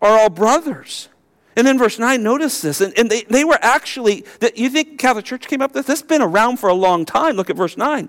[0.00, 1.08] are all brothers.
[1.56, 2.80] And then verse 9, notice this.
[2.80, 5.86] And, and they, they were actually, you think Catholic Church came up with this?
[5.86, 7.36] This has been around for a long time.
[7.36, 8.08] Look at verse 9.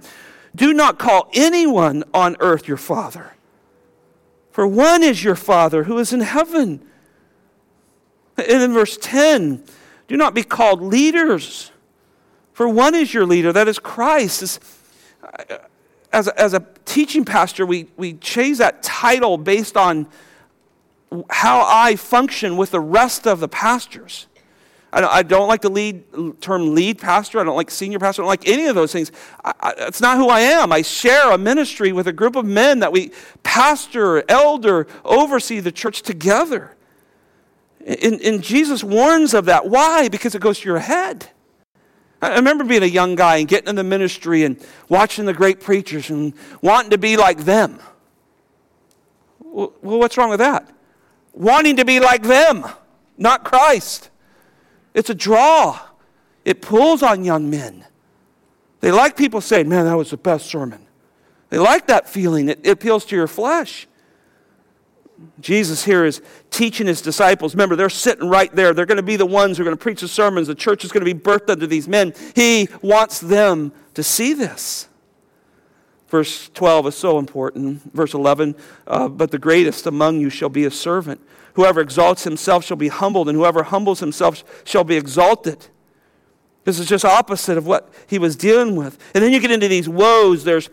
[0.56, 3.34] Do not call anyone on earth your father,
[4.51, 6.86] for one is your father who is in heaven.
[8.38, 9.63] And in verse 10,
[10.08, 11.71] do not be called leaders,
[12.53, 14.60] for one is your leader, that is Christ.
[15.23, 15.58] Uh,
[16.12, 20.08] as, a, as a teaching pastor, we, we chase that title based on
[21.30, 24.28] how I function with the rest of the pastors.
[24.95, 26.04] I don't, like the lead
[26.39, 27.39] term lead pastor.
[27.39, 28.21] I don't like senior pastor.
[28.21, 29.12] I don't like any of those things.
[29.43, 30.71] I, I, it's not who I am.
[30.71, 35.71] I share a ministry with a group of men that we pastor, elder, oversee the
[35.71, 36.76] church together.
[37.86, 39.67] And, and Jesus warns of that.
[39.67, 40.10] Why?
[40.10, 41.28] Because it goes to your head.
[42.21, 45.60] I remember being a young guy and getting in the ministry and watching the great
[45.60, 47.80] preachers and wanting to be like them.
[49.39, 50.69] Well, what's wrong with that?
[51.34, 52.65] Wanting to be like them,
[53.17, 54.10] not Christ.
[54.93, 55.80] It's a draw,
[56.46, 57.86] it pulls on young men.
[58.80, 60.86] They like people saying, Man, that was the best sermon.
[61.50, 63.88] They like that feeling, it, it appeals to your flesh.
[65.39, 67.54] Jesus here is teaching his disciples.
[67.54, 68.74] Remember, they're sitting right there.
[68.74, 70.48] They're going to be the ones who are going to preach the sermons.
[70.48, 72.13] The church is going to be birthed under these men.
[72.36, 74.89] He wants them to see this.
[76.13, 77.91] Verse 12 is so important.
[77.91, 78.54] Verse 11,
[78.86, 81.19] uh, but the greatest among you shall be a servant.
[81.54, 85.65] Whoever exalts himself shall be humbled, and whoever humbles himself shall be exalted.
[86.65, 88.99] This is just opposite of what he was dealing with.
[89.15, 90.43] And then you get into these woes.
[90.43, 90.69] There's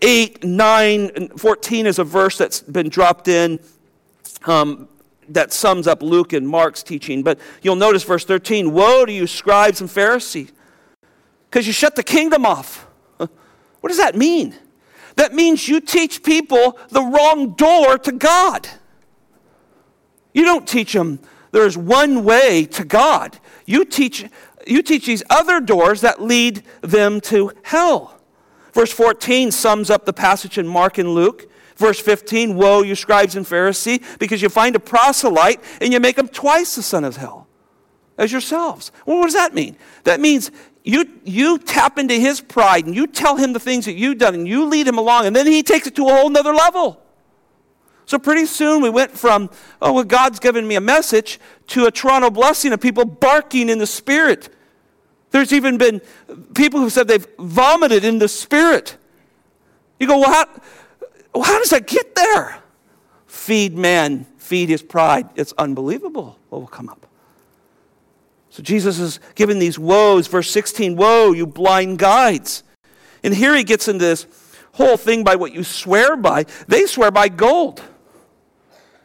[0.00, 3.60] 8, 9, and 14 is a verse that's been dropped in
[4.46, 4.88] um,
[5.28, 7.22] that sums up Luke and Mark's teaching.
[7.22, 10.50] But you'll notice verse 13 Woe to you, scribes and Pharisees,
[11.50, 12.86] because you shut the kingdom off.
[13.82, 14.54] What does that mean?
[15.20, 18.66] That means you teach people the wrong door to God.
[20.32, 21.20] You don't teach them
[21.52, 23.38] there's one way to God.
[23.66, 24.24] You teach,
[24.66, 28.18] you teach these other doors that lead them to hell.
[28.72, 31.50] Verse 14 sums up the passage in Mark and Luke.
[31.76, 36.16] Verse 15, woe, you scribes and Pharisees, because you find a proselyte and you make
[36.16, 37.46] him twice the son of hell
[38.16, 38.90] as yourselves.
[39.04, 39.76] Well, what does that mean?
[40.04, 40.50] That means
[40.82, 44.34] you, you tap into his pride and you tell him the things that you've done
[44.34, 47.02] and you lead him along, and then he takes it to a whole nother level.
[48.06, 51.38] So pretty soon we went from, oh, well, God's given me a message
[51.68, 54.48] to a Toronto blessing of people barking in the spirit.
[55.30, 56.00] There's even been
[56.54, 58.96] people who said they've vomited in the spirit.
[60.00, 60.60] You go, well, how,
[61.32, 62.58] well, how does that get there?
[63.26, 65.28] Feed man, feed his pride.
[65.36, 67.06] It's unbelievable what will come up.
[68.50, 70.26] So Jesus is giving these woes.
[70.26, 72.62] Verse 16 Woe, you blind guides.
[73.22, 74.26] And here he gets into this
[74.72, 76.44] whole thing by what you swear by.
[76.66, 77.82] They swear by gold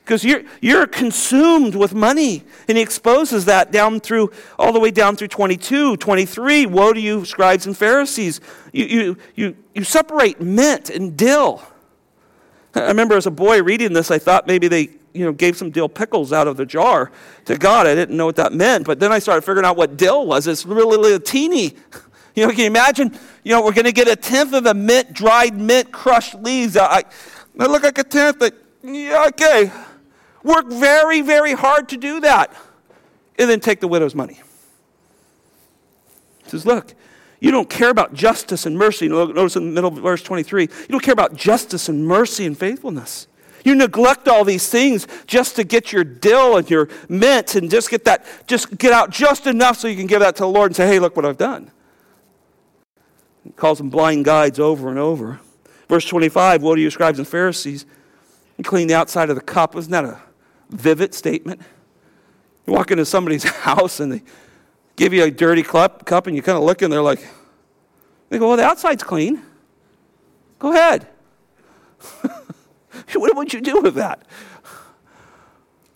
[0.05, 2.43] because you're, you're consumed with money.
[2.67, 6.67] And he exposes that down through, all the way down through 22, 23.
[6.67, 8.39] Woe to you, scribes and Pharisees.
[8.71, 11.63] You, you, you, you separate mint and dill.
[12.75, 15.71] I remember as a boy reading this, I thought maybe they you know, gave some
[15.71, 17.11] dill pickles out of the jar
[17.45, 17.87] to God.
[17.87, 18.85] I didn't know what that meant.
[18.85, 20.47] But then I started figuring out what dill was.
[20.47, 21.75] It's really, really teeny.
[22.35, 23.17] You know, can you imagine?
[23.45, 26.75] You know, we're going to get a tenth of a mint, dried mint, crushed leaves.
[26.75, 27.05] I,
[27.57, 28.53] I look like a tenth, but
[28.83, 29.71] yeah, okay.
[30.43, 32.53] Work very, very hard to do that.
[33.39, 34.41] And then take the widow's money.
[36.43, 36.93] He says, look,
[37.39, 39.07] you don't care about justice and mercy.
[39.07, 42.57] Notice in the middle of verse 23, you don't care about justice and mercy and
[42.57, 43.27] faithfulness.
[43.65, 47.89] You neglect all these things just to get your dill and your mint and just
[47.89, 50.69] get that, just get out just enough so you can give that to the Lord
[50.69, 51.71] and say, hey, look what I've done.
[53.43, 55.39] He calls them blind guides over and over.
[55.89, 57.87] Verse 25, Woe to you, scribes and Pharisees.
[58.57, 59.75] You clean the outside of the cup.
[59.75, 60.21] Isn't that a
[60.69, 61.59] vivid statement?
[62.67, 64.23] You walk into somebody's house and they
[64.95, 67.27] give you a dirty cup, cup and you kind of look and they're like,
[68.29, 69.41] they go, Well, the outside's clean.
[70.59, 71.07] Go ahead.
[73.13, 74.25] what would you do with that?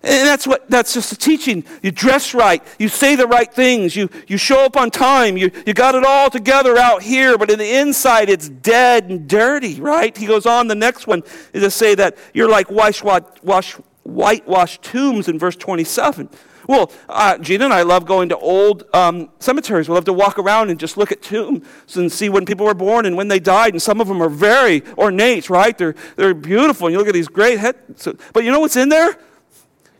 [0.01, 1.65] And that's what that's just a teaching.
[1.83, 5.51] You dress right, you say the right things, you, you show up on time, you,
[5.65, 9.81] you got it all together out here, but in the inside it's dead and dirty,
[9.81, 10.15] right?
[10.15, 14.83] He goes on the next one is to say that you're like wash, wash, whitewashed
[14.83, 16.29] tombs in verse 27.
[16.69, 19.89] Well, uh, Gina and I love going to old um, cemeteries.
[19.89, 21.65] We love to walk around and just look at tombs
[21.95, 23.73] and see when people were born and when they died.
[23.73, 25.75] And some of them are very ornate, right?
[25.75, 26.85] They're, they're beautiful.
[26.85, 28.07] And you look at these great heads.
[28.33, 29.17] But you know what's in there?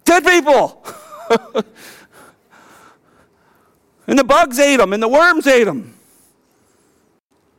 [0.06, 0.86] Dead people.
[4.06, 5.96] and the bugs ate them and the worms ate them.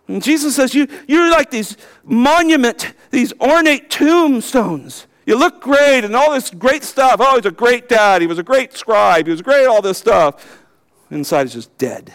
[0.07, 5.09] And Jesus says, you, You're like these monument, these ornate tombstones.
[5.27, 7.17] You look great and all this great stuff.
[7.21, 8.21] Oh, he's a great dad.
[8.21, 9.27] He was a great scribe.
[9.27, 10.65] He was great, all this stuff.
[11.11, 12.13] Inside is just dead.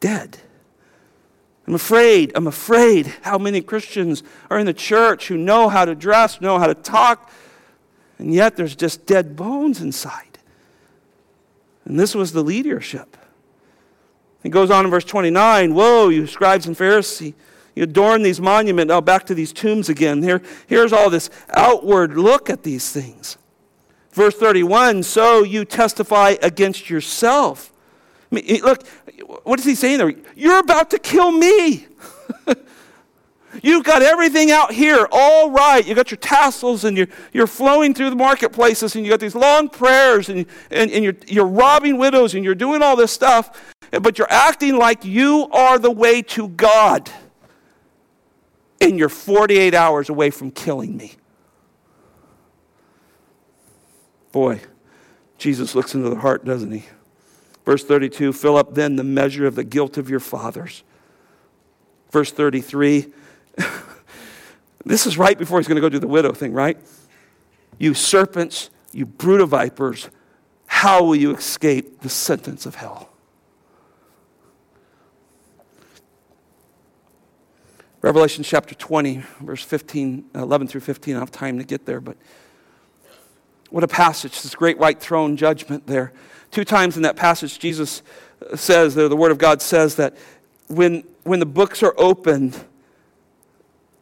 [0.00, 0.38] Dead.
[1.66, 5.94] I'm afraid, I'm afraid how many Christians are in the church who know how to
[5.94, 7.30] dress, know how to talk,
[8.18, 10.38] and yet there's just dead bones inside.
[11.84, 13.18] And this was the leadership.
[14.42, 17.34] He goes on in verse 29 Woe, you scribes and Pharisees
[17.82, 18.88] adorn these monuments.
[18.88, 20.22] Now, back to these tombs again.
[20.22, 23.38] Here, here's all this outward look at these things.
[24.12, 27.72] Verse 31 So you testify against yourself.
[28.30, 28.86] I mean, look,
[29.44, 30.12] what is he saying there?
[30.36, 31.86] You're about to kill me.
[33.62, 35.86] You've got everything out here all right.
[35.86, 39.34] You've got your tassels and you're, you're flowing through the marketplaces and you've got these
[39.34, 43.74] long prayers and, and, and you're, you're robbing widows and you're doing all this stuff,
[43.90, 47.10] but you're acting like you are the way to God
[48.80, 51.14] and you're 48 hours away from killing me.
[54.32, 54.60] Boy,
[55.38, 56.84] Jesus looks into the heart, doesn't he?
[57.64, 60.82] Verse 32 fill up then the measure of the guilt of your fathers.
[62.10, 63.12] Verse 33
[64.84, 66.78] this is right before he's going to go do the widow thing, right?
[67.78, 70.08] You serpents, you brood of vipers,
[70.66, 73.10] how will you escape the sentence of hell?
[78.08, 81.14] Revelation chapter 20, verse 15, 11 through 15.
[81.14, 82.16] I have time to get there, but
[83.68, 84.40] what a passage.
[84.40, 86.14] This great white throne judgment there.
[86.50, 88.00] Two times in that passage, Jesus
[88.54, 90.16] says, there, the Word of God says that
[90.68, 92.58] when, when the books are opened,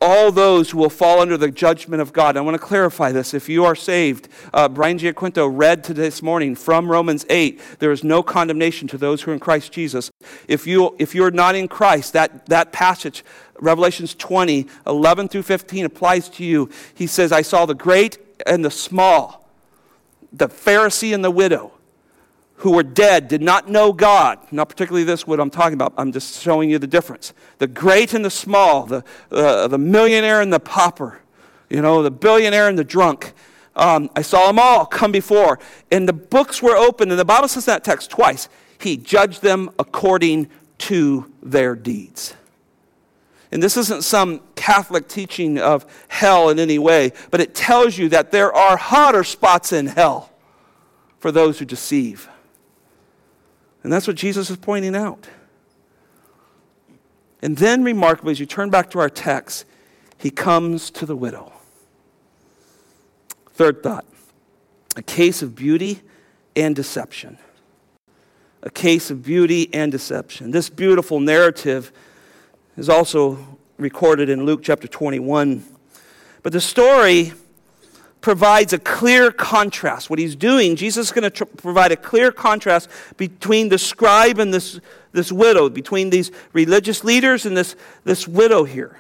[0.01, 2.37] all those who will fall under the judgment of God.
[2.37, 3.33] I want to clarify this.
[3.33, 7.93] If you are saved, uh, Brian Giaquinto read to this morning from Romans 8, there
[7.93, 10.11] is no condemnation to those who are in Christ Jesus.
[10.49, 13.25] If, you, if you're not in Christ, that, that passage,
[13.59, 16.71] Revelations 20, 11 through 15, applies to you.
[16.95, 19.49] He says, I saw the great and the small,
[20.33, 21.73] the Pharisee and the widow
[22.57, 24.39] who were dead did not know God.
[24.51, 25.93] Not particularly this, what I'm talking about.
[25.97, 27.35] I'm just showing you the difference.
[27.59, 31.21] The great and the small, the, uh, the millionaire and the pauper,
[31.69, 33.35] you know, the billionaire and the drunk.
[33.75, 35.59] Um, I saw them all come before.
[35.91, 38.49] And the books were open, and the Bible says that text twice.
[38.81, 40.49] He judged them according
[40.79, 42.35] to their deeds.
[43.53, 48.09] And this isn't some Catholic teaching of hell in any way, but it tells you
[48.09, 50.31] that there are hotter spots in hell
[51.21, 52.29] for those who deceive.
[53.87, 55.29] And that's what Jesus is pointing out.
[57.41, 59.65] And then, remarkably, as you turn back to our text,
[60.19, 61.53] he comes to the widow.
[63.53, 64.05] Third thought
[64.97, 66.03] a case of beauty
[66.57, 67.39] and deception.
[68.65, 70.51] A case of beauty and deception.
[70.51, 71.93] This beautiful narrative
[72.77, 73.39] is also
[73.79, 75.65] recorded in Luke chapter 21.
[76.43, 77.35] But the story
[78.27, 80.11] provides a clear contrast.
[80.11, 84.41] What he's doing, Jesus is going to tr- provide a clear contrast between the scribe
[84.41, 84.81] and this,
[85.13, 88.99] this widow, between these religious leaders and this, this widow here.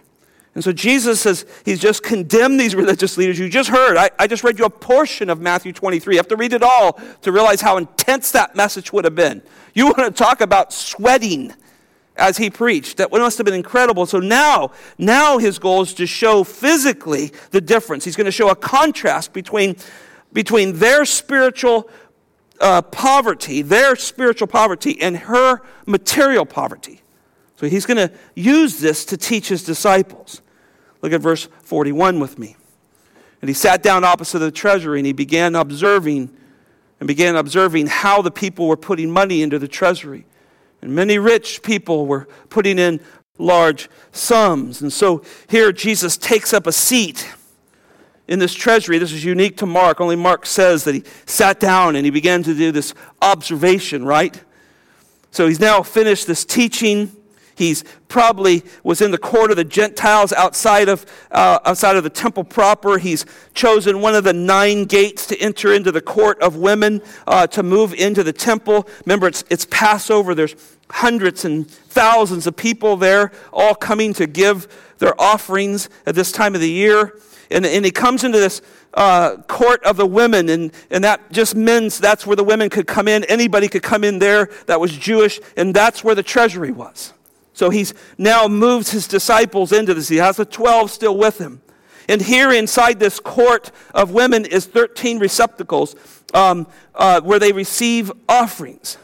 [0.55, 3.37] And so Jesus says he's just condemned these religious leaders.
[3.37, 6.15] You just heard, I, I just read you a portion of Matthew 23.
[6.15, 9.43] You have to read it all to realize how intense that message would have been.
[9.75, 11.53] You want to talk about sweating
[12.17, 12.97] as he preached.
[12.97, 14.07] That must have been incredible.
[14.07, 18.05] So now, now his goal is to show physically the difference.
[18.05, 19.77] He's going to show a contrast between,
[20.33, 21.91] between their spiritual
[22.61, 27.03] uh, poverty, their spiritual poverty, and her material poverty.
[27.57, 30.43] So he's going to use this to teach his disciples.
[31.03, 32.57] Look at verse 41 with me.
[33.41, 36.35] And he sat down opposite the treasury and he began observing
[36.99, 40.25] and began observing how the people were putting money into the treasury.
[40.83, 43.01] And many rich people were putting in
[43.39, 44.83] large sums.
[44.83, 47.29] And so here Jesus takes up a seat
[48.29, 48.99] in this treasury.
[48.99, 50.01] This is unique to Mark.
[50.01, 54.43] Only Mark says that he sat down and he began to do this observation, right?
[55.31, 57.15] So he's now finished this teaching.
[57.57, 62.11] He's probably was in the court of the Gentiles outside of, uh, outside of the
[62.11, 62.99] temple proper.
[62.99, 67.47] He's chosen one of the nine gates to enter into the court of women uh,
[67.49, 68.87] to move into the temple.
[69.07, 70.35] Remember, it's, it's Passover.
[70.35, 70.55] There's
[70.91, 76.55] hundreds and thousands of people there, all coming to give their offerings at this time
[76.55, 77.19] of the year.
[77.51, 78.61] And, and he comes into this
[78.93, 82.87] uh, court of the women, and, and that just means that's where the women could
[82.87, 83.25] come in.
[83.25, 87.15] Anybody could come in there that was Jewish, and that's where the treasury was.
[87.57, 90.09] So he's now moves his disciples into this.
[90.09, 91.63] He has the 12 still with him.
[92.07, 95.97] And here inside this court of women is 13 receptacles
[96.35, 98.99] um, uh, where they receive offerings.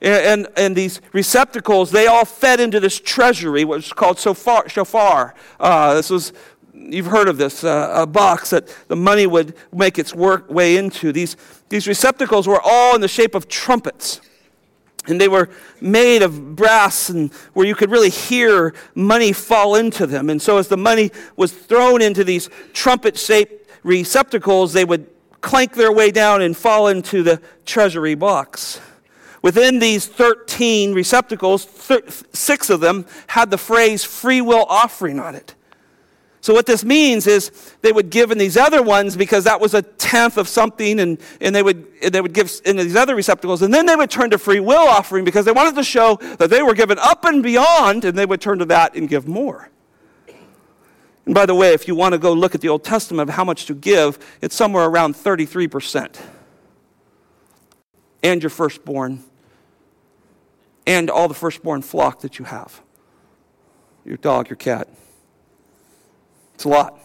[0.00, 4.70] And, and, and, these receptacles, they all fed into this treasury, which is called shofar.
[4.70, 5.34] shofar.
[5.60, 6.32] Uh, this was
[6.72, 10.78] you've heard of this, uh, a box that the money would make its work way
[10.78, 11.12] into.
[11.12, 11.36] These,
[11.68, 14.22] these receptacles were all in the shape of trumpets.
[15.08, 15.48] And they were
[15.80, 20.30] made of brass and where you could really hear money fall into them.
[20.30, 25.06] And so as the money was thrown into these trumpet shaped receptacles, they would
[25.40, 28.80] clank their way down and fall into the treasury box.
[29.42, 31.68] Within these 13 receptacles,
[32.32, 35.54] six of them had the phrase free will offering on it.
[36.46, 37.50] So, what this means is
[37.82, 41.18] they would give in these other ones because that was a tenth of something, and,
[41.40, 43.62] and, they, would, and they would give in these other receptacles.
[43.62, 46.48] And then they would turn to free will offering because they wanted to show that
[46.48, 49.70] they were given up and beyond, and they would turn to that and give more.
[51.24, 53.34] And by the way, if you want to go look at the Old Testament of
[53.34, 56.16] how much to give, it's somewhere around 33%.
[58.22, 59.24] And your firstborn,
[60.86, 62.80] and all the firstborn flock that you have
[64.04, 64.86] your dog, your cat.
[66.56, 66.98] It's a lot.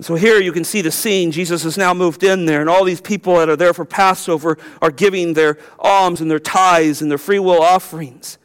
[0.00, 1.32] so here you can see the scene.
[1.32, 4.56] Jesus has now moved in there, and all these people that are there for Passover
[4.80, 8.38] are giving their alms and their tithes and their free will offerings.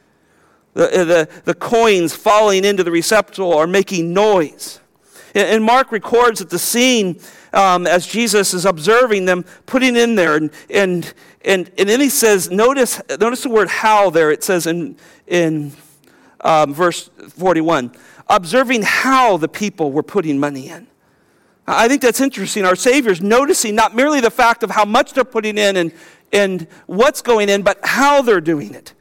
[0.73, 4.79] The, the, the coins falling into the receptacle are making noise.
[5.35, 7.19] And Mark records that the scene
[7.53, 10.35] um, as Jesus is observing them, putting in there.
[10.35, 11.13] And, and,
[11.45, 14.31] and, and then he says, notice, notice the word how there.
[14.31, 14.97] It says in,
[15.27, 15.73] in
[16.41, 17.95] um, verse 41
[18.35, 20.87] observing how the people were putting money in.
[21.67, 22.65] I think that's interesting.
[22.65, 25.93] Our Savior's noticing not merely the fact of how much they're putting in and,
[26.33, 28.93] and what's going in, but how they're doing it.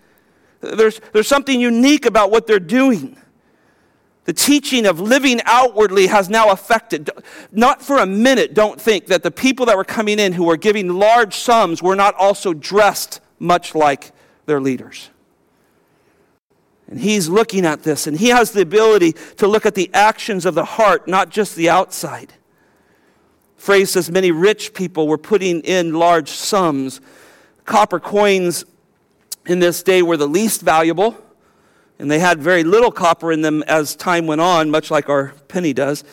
[0.61, 3.17] There's, there's something unique about what they're doing.
[4.25, 7.11] The teaching of living outwardly has now affected.
[7.51, 10.57] Not for a minute, don't think that the people that were coming in who were
[10.57, 14.13] giving large sums were not also dressed much like
[14.47, 15.11] their leaders.
[16.93, 20.45] And he's looking at this, and he has the ability to look at the actions
[20.45, 22.35] of the heart, not just the outside.
[23.57, 27.01] Phrase says many rich people were putting in large sums.
[27.65, 28.67] Copper coins
[29.47, 31.17] in this day were the least valuable,
[31.99, 35.29] and they had very little copper in them as time went on, much like our
[35.49, 36.05] penny does.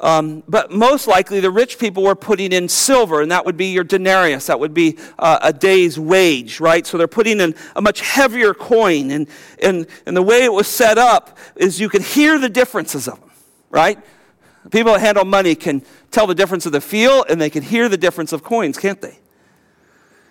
[0.00, 3.72] Um, but most likely, the rich people were putting in silver, and that would be
[3.72, 4.46] your denarius.
[4.46, 6.86] That would be uh, a day's wage, right?
[6.86, 9.10] So they're putting in a much heavier coin.
[9.10, 9.28] And,
[9.60, 13.18] and, and the way it was set up is you could hear the differences of
[13.18, 13.30] them,
[13.70, 13.98] right?
[14.70, 15.82] People that handle money can
[16.12, 19.02] tell the difference of the feel, and they can hear the difference of coins, can't
[19.02, 19.18] they?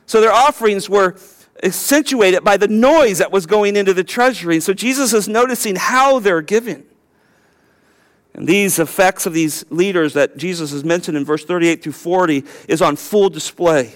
[0.05, 1.17] So their offerings were
[1.61, 4.55] accentuated by the noise that was going into the treasury.
[4.55, 6.85] And so Jesus is noticing how they're giving.
[8.37, 12.43] And these effects of these leaders that Jesus has mentioned in verse 38 through 40
[12.67, 13.95] is on full display.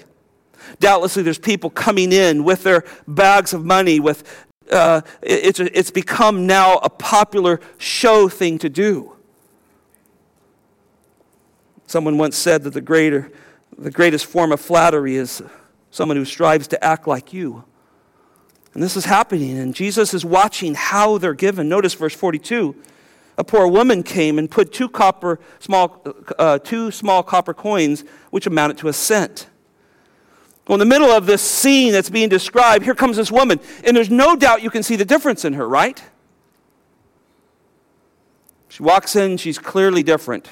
[0.80, 6.46] Doubtlessly, there's people coming in with their bags of money, with uh, it's, it's become
[6.46, 9.14] now a popular show thing to do.
[11.86, 13.30] Someone once said that the, greater,
[13.78, 15.40] the greatest form of flattery is
[15.90, 17.64] someone who strives to act like you.
[18.74, 21.68] And this is happening, and Jesus is watching how they're given.
[21.68, 22.74] Notice verse 42
[23.38, 26.04] a poor woman came and put two, copper, small,
[26.38, 29.48] uh, two small copper coins, which amounted to a cent.
[30.66, 33.96] Well, in the middle of this scene that's being described, here comes this woman, and
[33.96, 36.02] there's no doubt you can see the difference in her, right?
[38.68, 40.48] She walks in, she's clearly different.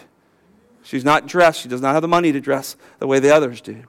[0.82, 3.60] She's not dressed, she does not have the money to dress the way the others
[3.60, 3.84] do.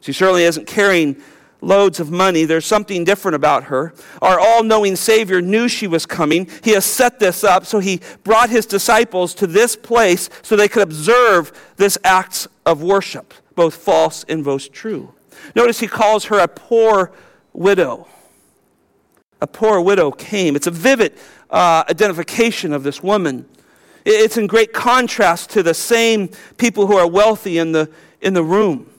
[0.00, 1.20] She certainly isn't carrying
[1.60, 2.44] loads of money.
[2.44, 3.94] There's something different about her.
[4.22, 6.48] Our all knowing Savior knew she was coming.
[6.62, 10.68] He has set this up, so he brought his disciples to this place so they
[10.68, 15.12] could observe this act of worship, both false and both true.
[15.54, 17.12] Notice he calls her a poor
[17.52, 18.06] widow.
[19.40, 20.54] A poor widow came.
[20.54, 21.14] It's a vivid
[21.50, 23.48] uh, identification of this woman.
[24.04, 27.90] It's in great contrast to the same people who are wealthy in the,
[28.20, 28.89] in the room.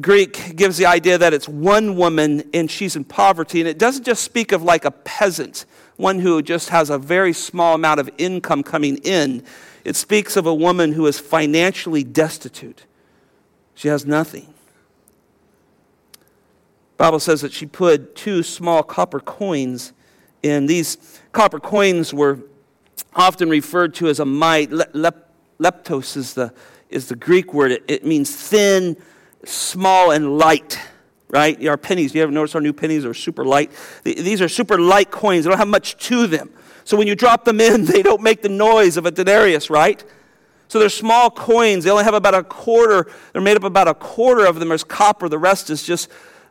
[0.00, 3.60] Greek gives the idea that it's one woman and she's in poverty.
[3.60, 5.64] And it doesn't just speak of like a peasant,
[5.96, 9.42] one who just has a very small amount of income coming in.
[9.84, 12.84] It speaks of a woman who is financially destitute.
[13.74, 14.52] She has nothing.
[16.96, 19.92] Bible says that she put two small copper coins
[20.42, 20.66] in.
[20.66, 22.40] These copper coins were
[23.14, 24.70] often referred to as a mite.
[24.70, 26.52] leptos is the,
[26.88, 27.72] is the Greek word.
[27.72, 28.96] It, it means thin,
[29.46, 30.78] small, and light
[31.28, 31.66] right?
[31.66, 33.70] Our pennies, you ever notice our new pennies are super light?
[34.04, 35.44] These are super light coins.
[35.44, 36.50] They don't have much to them.
[36.84, 40.02] So when you drop them in, they don't make the noise of a denarius, right?
[40.68, 41.84] So they're small coins.
[41.84, 43.10] They only have about a quarter.
[43.32, 45.28] They're made up about a quarter of them as copper.
[45.28, 46.10] The rest is just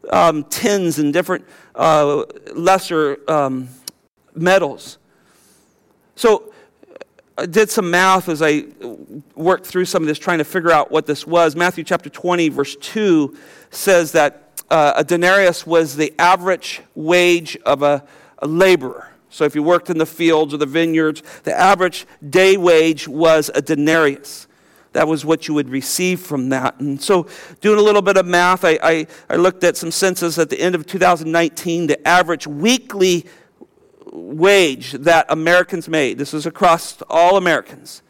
[0.10, 2.24] um, tins and different uh,
[2.54, 3.70] lesser um,
[4.36, 4.98] metals.
[6.16, 6.54] So
[7.38, 8.65] I did some math as I
[9.36, 11.55] worked through some of this, trying to figure out what this was.
[11.55, 13.36] Matthew chapter 20, verse 2
[13.71, 18.05] says that uh, a denarius was the average wage of a,
[18.39, 19.09] a laborer.
[19.29, 23.51] So if you worked in the fields or the vineyards, the average day wage was
[23.53, 24.47] a denarius.
[24.93, 26.79] That was what you would receive from that.
[26.79, 27.27] And so,
[27.59, 30.57] doing a little bit of math, I, I, I looked at some census at the
[30.57, 31.88] end of 2019.
[31.88, 33.25] The average weekly
[34.12, 38.01] wage that Americans made, this is across all Americans,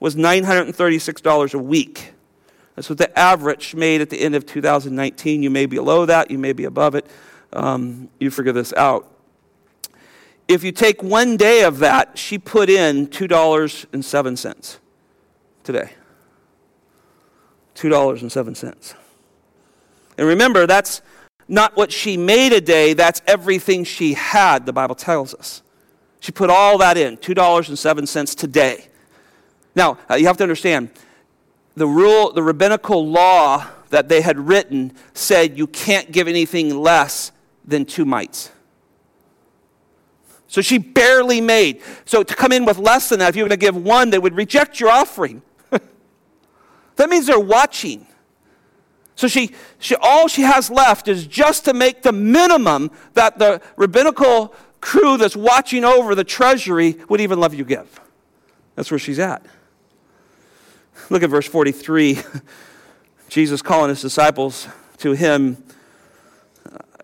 [0.00, 2.12] was $936 a week.
[2.76, 5.42] That's what the average made at the end of 2019.
[5.42, 7.06] You may be below that, you may be above it.
[7.52, 9.12] Um, you figure this out.
[10.46, 14.78] If you take one day of that, she put in $2.07
[15.64, 15.92] today.
[17.74, 18.94] $2.07.
[20.16, 21.02] And remember, that's
[21.48, 25.62] not what she made a day, that's everything she had, the Bible tells us.
[26.20, 28.86] She put all that in, $2.07 today.
[29.74, 30.90] Now, uh, you have to understand,
[31.74, 37.32] the rule, the rabbinical law that they had written said you can't give anything less
[37.64, 38.50] than two mites.
[40.48, 41.82] So she barely made.
[42.04, 44.10] So to come in with less than that, if you were going to give one,
[44.10, 45.42] they would reject your offering.
[46.96, 48.07] that means they're watching.
[49.18, 49.50] So she,
[49.80, 55.16] she, all she has left is just to make the minimum that the rabbinical crew
[55.16, 58.00] that's watching over the treasury would even love you give.
[58.76, 59.44] That's where she's at.
[61.10, 62.20] Look at verse 43.
[63.28, 65.64] Jesus calling his disciples to him.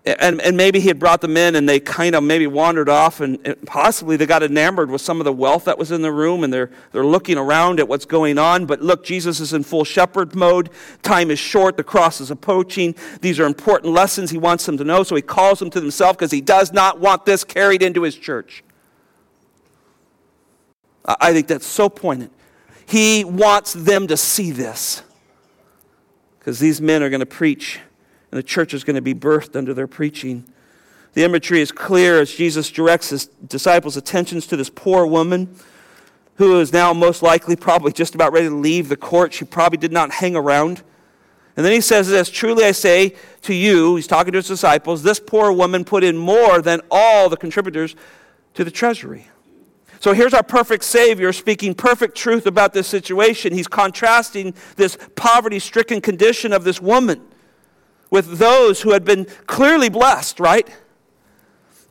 [0.06, 3.22] And, and maybe he had brought them in and they kind of maybe wandered off
[3.22, 6.12] and, and, possibly they got enamored with some of the wealth that was in the
[6.12, 8.66] room and they're, they're looking around at what's going on.
[8.66, 10.68] But look, Jesus is in full shepherd mode.
[11.02, 11.78] Time is short.
[11.78, 12.94] The cross is approaching.
[13.22, 15.04] These are important lessons he wants them to know.
[15.04, 18.14] So he calls them to himself because he does not want this carried into his
[18.14, 18.62] church.
[21.06, 22.32] I think that's so poignant.
[22.86, 25.02] He wants them to see this.
[26.38, 27.80] Because these men are going to preach,
[28.34, 30.44] and the church is going to be birthed under their preaching.
[31.12, 35.54] The imagery is clear as Jesus directs his disciples' attentions to this poor woman
[36.34, 39.32] who is now most likely probably just about ready to leave the court.
[39.32, 40.82] She probably did not hang around.
[41.56, 45.04] And then he says this Truly I say to you, he's talking to his disciples,
[45.04, 47.94] this poor woman put in more than all the contributors
[48.54, 49.28] to the treasury.
[50.00, 53.52] So here's our perfect Savior speaking perfect truth about this situation.
[53.52, 57.28] He's contrasting this poverty stricken condition of this woman
[58.14, 60.68] with those who had been clearly blessed, right?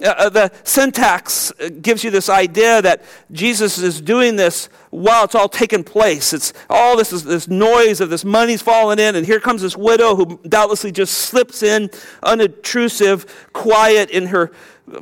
[0.01, 3.03] Uh, uh the syntax uh, gives you this idea that
[3.33, 6.31] Jesus is doing this while it's all taking place.
[6.31, 9.75] It's all this is this noise of this money's falling in, and here comes this
[9.75, 11.89] widow who doubtlessly just slips in,
[12.23, 14.49] unobtrusive, quiet in her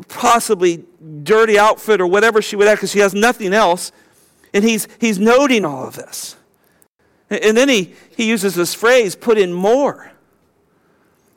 [0.07, 0.83] possibly
[1.21, 3.91] dirty outfit or whatever she would have because she has nothing else.
[4.55, 6.35] And he's, he's noting all of this.
[7.29, 10.11] And then he, he uses this phrase, put in more.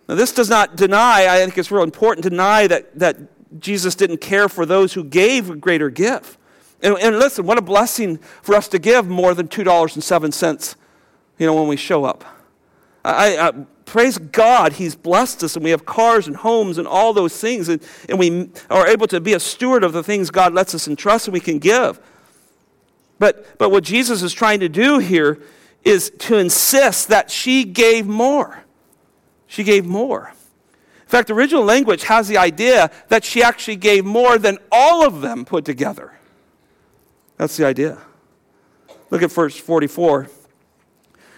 [0.09, 3.17] Now, this does not deny, I think it's real important, deny that, that
[3.61, 6.39] Jesus didn't care for those who gave a greater gift.
[6.83, 10.77] And, and listen, what a blessing for us to give more than $2.07,
[11.39, 12.25] you know, when we show up.
[13.05, 13.53] I, I,
[13.87, 17.69] praise God, He's blessed us, and we have cars and homes and all those things,
[17.69, 20.89] and, and we are able to be a steward of the things God lets us
[20.89, 22.01] entrust and we can give.
[23.19, 25.41] But, but what Jesus is trying to do here
[25.85, 28.64] is to insist that she gave more.
[29.55, 30.33] She gave more.
[31.03, 35.07] In fact, the original language has the idea that she actually gave more than all
[35.07, 36.19] of them put together.
[37.37, 37.99] That's the idea.
[39.11, 40.29] Look at verse 44.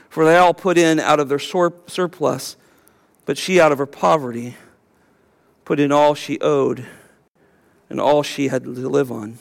[0.08, 2.56] For they all put in out of their surplus,
[3.26, 4.56] but she out of her poverty
[5.66, 6.86] put in all she owed
[7.90, 9.36] and all she had to live on.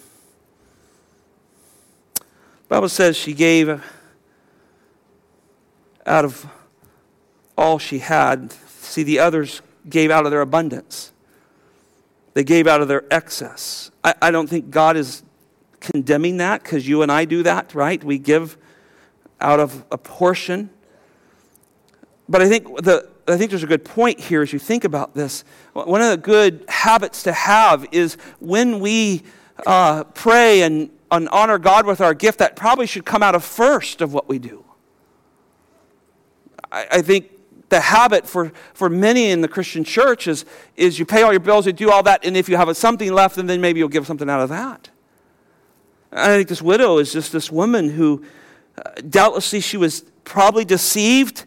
[2.15, 2.23] The
[2.67, 3.69] Bible says she gave
[6.05, 6.45] out of
[7.57, 8.53] all she had.
[8.85, 11.11] See, the others gave out of their abundance,
[12.33, 13.91] they gave out of their excess.
[14.03, 15.23] I, I don't think God is
[15.79, 18.03] condemning that because you and I do that, right?
[18.03, 18.57] We give
[19.39, 20.69] out of a portion.
[22.27, 25.13] But I think, the, I think there's a good point here as you think about
[25.13, 25.43] this.
[25.73, 29.23] One of the good habits to have is when we
[29.65, 33.43] uh, pray and, and honor God with our gift, that probably should come out of
[33.43, 34.65] first of what we do.
[36.71, 37.29] I, I think
[37.69, 40.45] the habit for, for many in the Christian church is,
[40.75, 43.11] is you pay all your bills, you do all that, and if you have something
[43.11, 44.89] left, then maybe you'll give something out of that.
[46.11, 48.23] I think this widow is just this woman who
[48.77, 51.45] uh, doubtlessly she was probably deceived.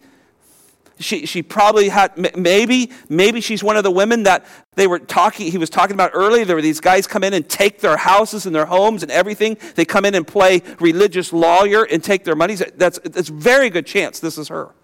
[0.98, 4.44] She, she probably had, maybe, maybe she's one of the women that
[4.74, 6.44] they were talking, he was talking about earlier.
[6.44, 9.56] There were these guys come in and take their houses and their homes and everything.
[9.76, 12.56] They come in and play religious lawyer and take their money.
[12.56, 14.74] That's, that's very good chance this is her.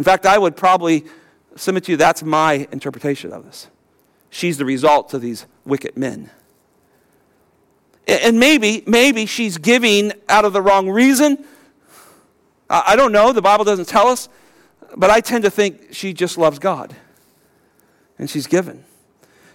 [0.00, 1.04] In fact, I would probably
[1.56, 3.68] submit to you that's my interpretation of this.
[4.30, 6.30] She's the result of these wicked men.
[8.08, 11.44] And maybe, maybe she's giving out of the wrong reason.
[12.70, 13.34] I don't know.
[13.34, 14.30] The Bible doesn't tell us.
[14.96, 16.96] But I tend to think she just loves God.
[18.18, 18.84] And she's given.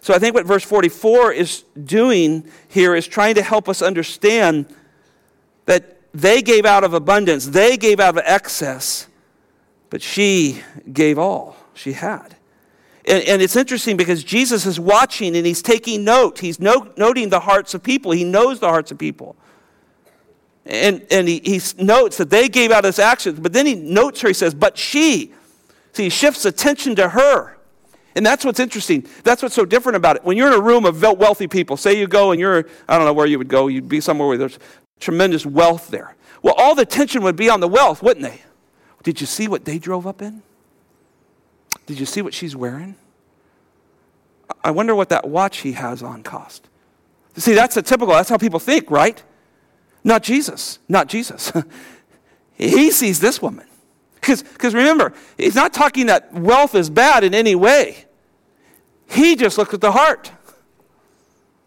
[0.02, 4.68] So I think what verse 44 is doing here is trying to help us understand
[5.66, 9.08] that they gave out of abundance, they gave out of excess,
[9.96, 12.36] but she gave all she had.
[13.08, 16.38] And, and, it's interesting because Jesus is watching and he's taking note.
[16.38, 18.12] He's no, noting the hearts of people.
[18.12, 19.38] He knows the hearts of people.
[20.66, 24.20] And, and he, he notes that they gave out his actions, but then he notes
[24.20, 25.34] her, he says, but she.
[25.94, 27.56] See, he shifts attention to her.
[28.18, 29.08] And that's what's interesting.
[29.24, 30.26] That's what's so different about it.
[30.26, 33.06] When you're in a room of wealthy people, say you go and you're, I don't
[33.06, 34.60] know where you would go, you'd be somewhere where there's
[35.00, 36.18] tremendous wealth there.
[36.42, 38.42] Well, all the attention would be on the wealth, wouldn't they?
[39.06, 40.42] Did you see what they drove up in?
[41.86, 42.96] Did you see what she's wearing?
[44.64, 46.68] I wonder what that watch he has on cost.
[47.38, 49.22] See, that's a typical, that's how people think, right?
[50.04, 50.80] Not Jesus.
[50.90, 51.52] Not Jesus.
[52.56, 53.68] he sees this woman.
[54.22, 58.06] Because remember, he's not talking that wealth is bad in any way.
[59.08, 60.32] He just looks at the heart.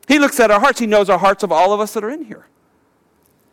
[0.09, 0.81] He looks at our hearts.
[0.81, 2.49] He knows our hearts of all of us that are in here.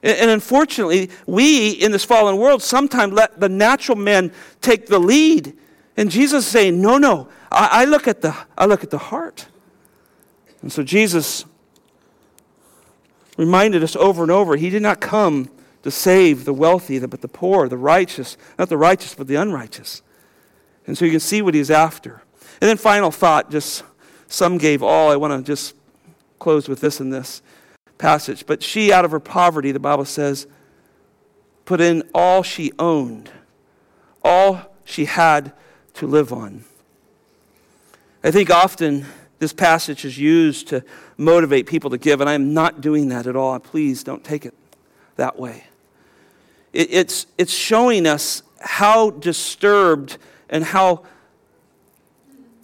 [0.05, 4.31] And, unfortunately, we in this fallen world sometimes let the natural man
[4.61, 5.57] take the lead
[5.97, 8.97] and Jesus is saying, No, no, I, I, look at the, I look at the
[8.97, 9.47] heart.
[10.61, 11.45] And so Jesus
[13.37, 15.49] reminded us over and over he did not come
[15.83, 20.01] to save the wealthy, but the poor, the righteous, not the righteous, but the unrighteous.
[20.87, 22.23] And so you can see what he's after.
[22.61, 23.83] And then, final thought just
[24.27, 25.11] some gave all.
[25.11, 25.75] I want to just
[26.39, 27.41] close with this and this
[27.97, 28.45] passage.
[28.45, 30.47] But she, out of her poverty, the Bible says,
[31.65, 33.29] put in all she owned,
[34.23, 35.51] all she had
[35.95, 36.63] to live on.
[38.23, 39.05] I think often
[39.39, 40.83] this passage is used to
[41.17, 43.57] motivate people to give, and I am not doing that at all.
[43.59, 44.53] Please don't take it
[45.15, 45.65] that way.
[46.73, 50.17] It, it's, it's showing us how disturbed
[50.49, 51.03] and how,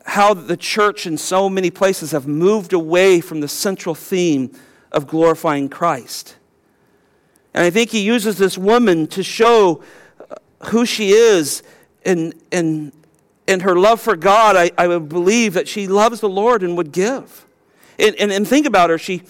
[0.06, 4.52] how the church in so many places have moved away from the central theme
[4.92, 6.36] of glorifying Christ.
[7.54, 9.84] And I think he uses this woman to show
[10.20, 10.36] uh,
[10.68, 11.64] who she is
[12.06, 12.92] and, and
[13.52, 16.78] and her love for God, I, I would believe that she loves the Lord and
[16.78, 17.46] would give.
[18.00, 18.98] And, and, and think about her.
[18.98, 19.24] She,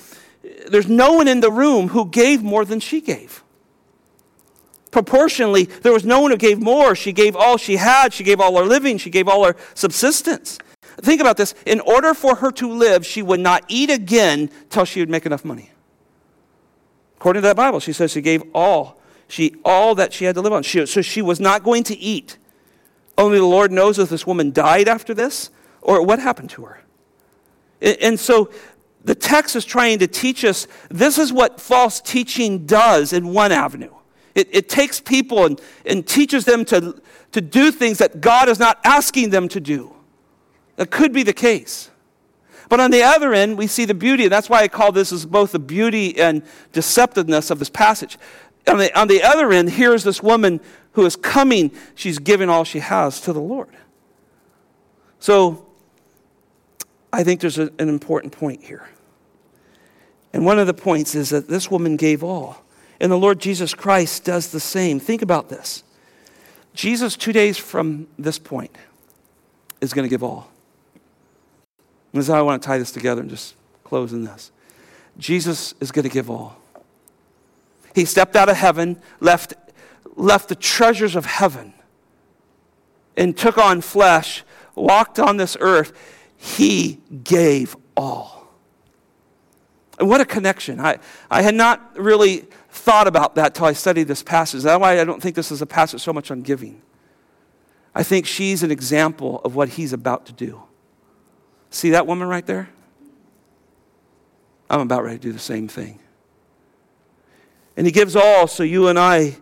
[0.67, 3.43] there's no one in the room who gave more than she gave.
[4.91, 6.95] Proportionally, there was no one who gave more.
[6.95, 8.13] She gave all she had.
[8.13, 8.97] She gave all her living.
[8.97, 10.59] She gave all her subsistence.
[10.97, 11.53] Think about this.
[11.65, 15.25] In order for her to live, she would not eat again till she would make
[15.25, 15.71] enough money.
[17.17, 18.99] According to that Bible, she says she gave all.
[19.27, 20.63] She all that she had to live on.
[20.63, 22.37] She, so she was not going to eat.
[23.17, 25.49] Only the Lord knows if this woman died after this
[25.81, 26.81] or what happened to her.
[27.81, 28.51] And so
[29.03, 33.51] the text is trying to teach us this is what false teaching does in one
[33.51, 33.93] avenue.
[34.35, 38.59] It, it takes people and, and teaches them to, to do things that God is
[38.59, 39.93] not asking them to do.
[40.81, 41.91] That could be the case.
[42.67, 45.11] But on the other end, we see the beauty, and that's why I call this
[45.11, 46.41] as both the beauty and
[46.73, 48.17] deceptiveness of this passage.
[48.67, 50.59] On the, on the other end, here's this woman
[50.93, 53.69] who is coming, she's giving all she has to the Lord.
[55.19, 55.67] So,
[57.13, 58.89] I think there's a, an important point here.
[60.33, 62.65] And one of the points is that this woman gave all.
[62.99, 64.99] And the Lord Jesus Christ does the same.
[64.99, 65.83] Think about this.
[66.73, 68.75] Jesus, two days from this point,
[69.79, 70.50] is going to give all.
[72.11, 74.51] And this is how I want to tie this together and just close in this.
[75.17, 76.57] Jesus is going to give all.
[77.93, 79.53] He stepped out of heaven, left
[80.15, 81.73] left the treasures of heaven
[83.17, 84.43] and took on flesh,
[84.75, 85.93] walked on this earth,
[86.37, 88.47] he gave all.
[89.99, 90.79] And what a connection.
[90.79, 90.99] I,
[91.29, 94.63] I had not really thought about that till I studied this passage.
[94.63, 96.81] That's why I don't think this is a passage so much on giving.
[97.93, 100.63] I think she's an example of what he's about to do.
[101.71, 102.69] See that woman right there?
[104.69, 105.99] I'm about ready to do the same thing.
[107.75, 109.37] And he gives all so you and I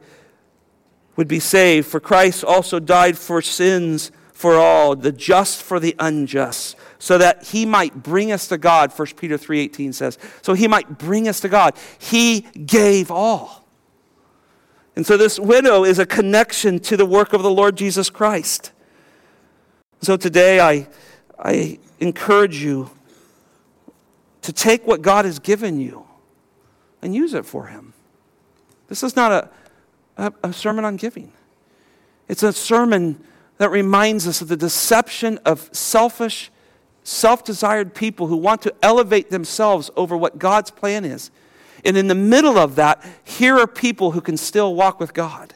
[1.15, 1.88] would be saved.
[1.88, 7.47] For Christ also died for sins for all, the just for the unjust, so that
[7.47, 10.17] he might bring us to God, 1 Peter 3:18 says.
[10.41, 11.75] So he might bring us to God.
[11.97, 13.65] He gave all.
[14.95, 18.71] And so this widow is a connection to the work of the Lord Jesus Christ.
[20.01, 20.88] So today I,
[21.40, 22.92] I encourage you
[24.42, 26.06] to take what God has given you
[27.02, 27.94] and use it for Him.
[28.88, 29.50] This is not a,
[30.18, 31.32] a, a sermon on giving,
[32.28, 33.24] it's a sermon
[33.58, 36.50] that reminds us of the deception of selfish,
[37.04, 41.30] self desired people who want to elevate themselves over what God's plan is.
[41.84, 45.54] And in the middle of that, here are people who can still walk with God.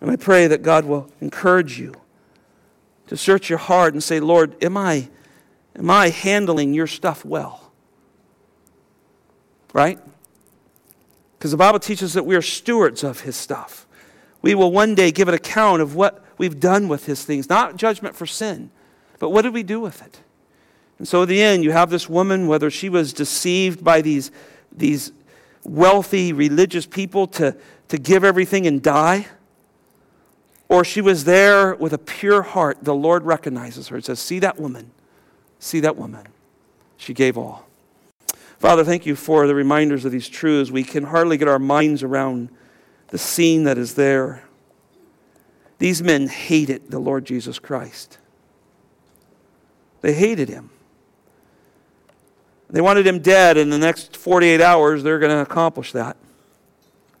[0.00, 1.94] And I pray that God will encourage you
[3.12, 5.10] to search your heart and say, Lord, am I,
[5.76, 7.70] am I handling your stuff well?
[9.74, 9.98] Right?
[11.36, 13.86] Because the Bible teaches that we are stewards of his stuff.
[14.40, 17.76] We will one day give an account of what we've done with his things, not
[17.76, 18.70] judgment for sin,
[19.18, 20.20] but what did we do with it?
[20.98, 24.30] And so, in the end, you have this woman, whether she was deceived by these
[24.74, 25.12] these
[25.64, 27.54] wealthy religious people to,
[27.88, 29.26] to give everything and die,
[30.72, 34.38] or she was there with a pure heart, the Lord recognizes her and says, See
[34.38, 34.90] that woman,
[35.58, 36.26] see that woman.
[36.96, 37.66] She gave all.
[38.58, 40.70] Father, thank you for the reminders of these truths.
[40.70, 42.48] We can hardly get our minds around
[43.08, 44.44] the scene that is there.
[45.78, 48.16] These men hated the Lord Jesus Christ.
[50.00, 50.70] They hated him.
[52.70, 53.58] They wanted him dead.
[53.58, 56.16] In the next 48 hours, they're going to accomplish that.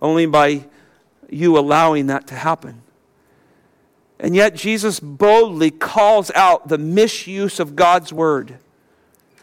[0.00, 0.64] Only by
[1.28, 2.82] you allowing that to happen.
[4.22, 8.58] And yet, Jesus boldly calls out the misuse of God's word,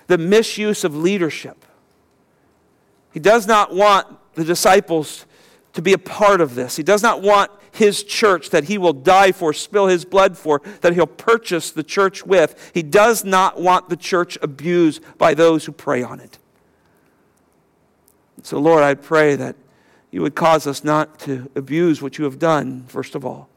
[0.07, 1.65] the misuse of leadership.
[3.11, 5.25] He does not want the disciples
[5.73, 6.77] to be a part of this.
[6.77, 10.61] He does not want his church that he will die for, spill his blood for,
[10.79, 12.71] that he'll purchase the church with.
[12.73, 16.37] He does not want the church abused by those who prey on it.
[18.43, 19.57] So, Lord, I pray that
[20.09, 23.48] you would cause us not to abuse what you have done, first of all.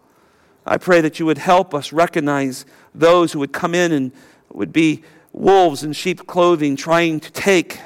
[0.66, 4.12] I pray that you would help us recognize those who would come in and
[4.52, 5.02] would be
[5.32, 7.80] wolves in sheep clothing trying to take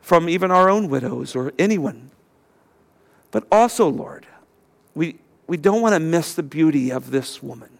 [0.00, 2.10] from even our own widows or anyone.
[3.30, 4.26] But also, Lord,
[4.94, 5.16] we,
[5.46, 7.70] we don't want to miss the beauty of this woman.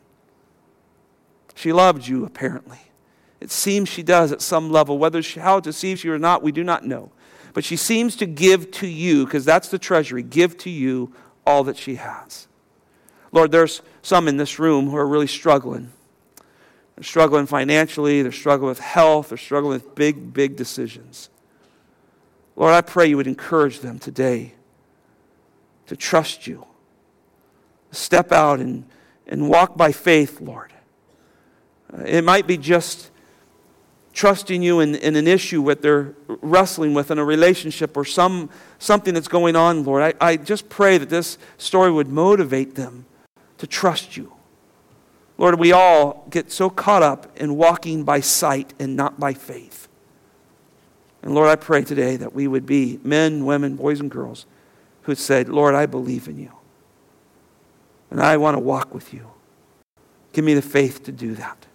[1.54, 2.80] She loved you, apparently.
[3.40, 4.98] It seems she does at some level.
[4.98, 7.12] Whether she, how it deceives you or not, we do not know.
[7.52, 11.12] But she seems to give to you, because that's the treasury, give to you
[11.46, 12.48] all that she has.
[13.30, 15.90] Lord, there's some in this room who are really struggling.
[16.94, 21.30] They're struggling financially, they're struggling with health, they're struggling with big, big decisions.
[22.54, 24.54] Lord, I pray you would encourage them today
[25.86, 26.66] to trust you
[27.92, 28.84] step out and,
[29.26, 30.72] and walk by faith, Lord.
[31.92, 33.10] Uh, it might be just
[34.12, 38.50] trusting you in, in an issue that they're wrestling with in a relationship or some,
[38.78, 40.14] something that's going on, Lord.
[40.20, 43.06] I, I just pray that this story would motivate them
[43.58, 44.32] to trust you.
[45.36, 49.88] Lord, we all get so caught up in walking by sight and not by faith.
[51.22, 54.46] And Lord, I pray today that we would be men, women, boys, and girls
[55.02, 56.52] who said, Lord, I believe in you.
[58.10, 59.30] And I want to walk with you.
[60.32, 61.66] Give me the faith to do that.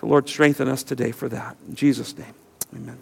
[0.00, 1.56] So, Lord, strengthen us today for that.
[1.68, 2.34] In Jesus' name,
[2.74, 2.98] amen.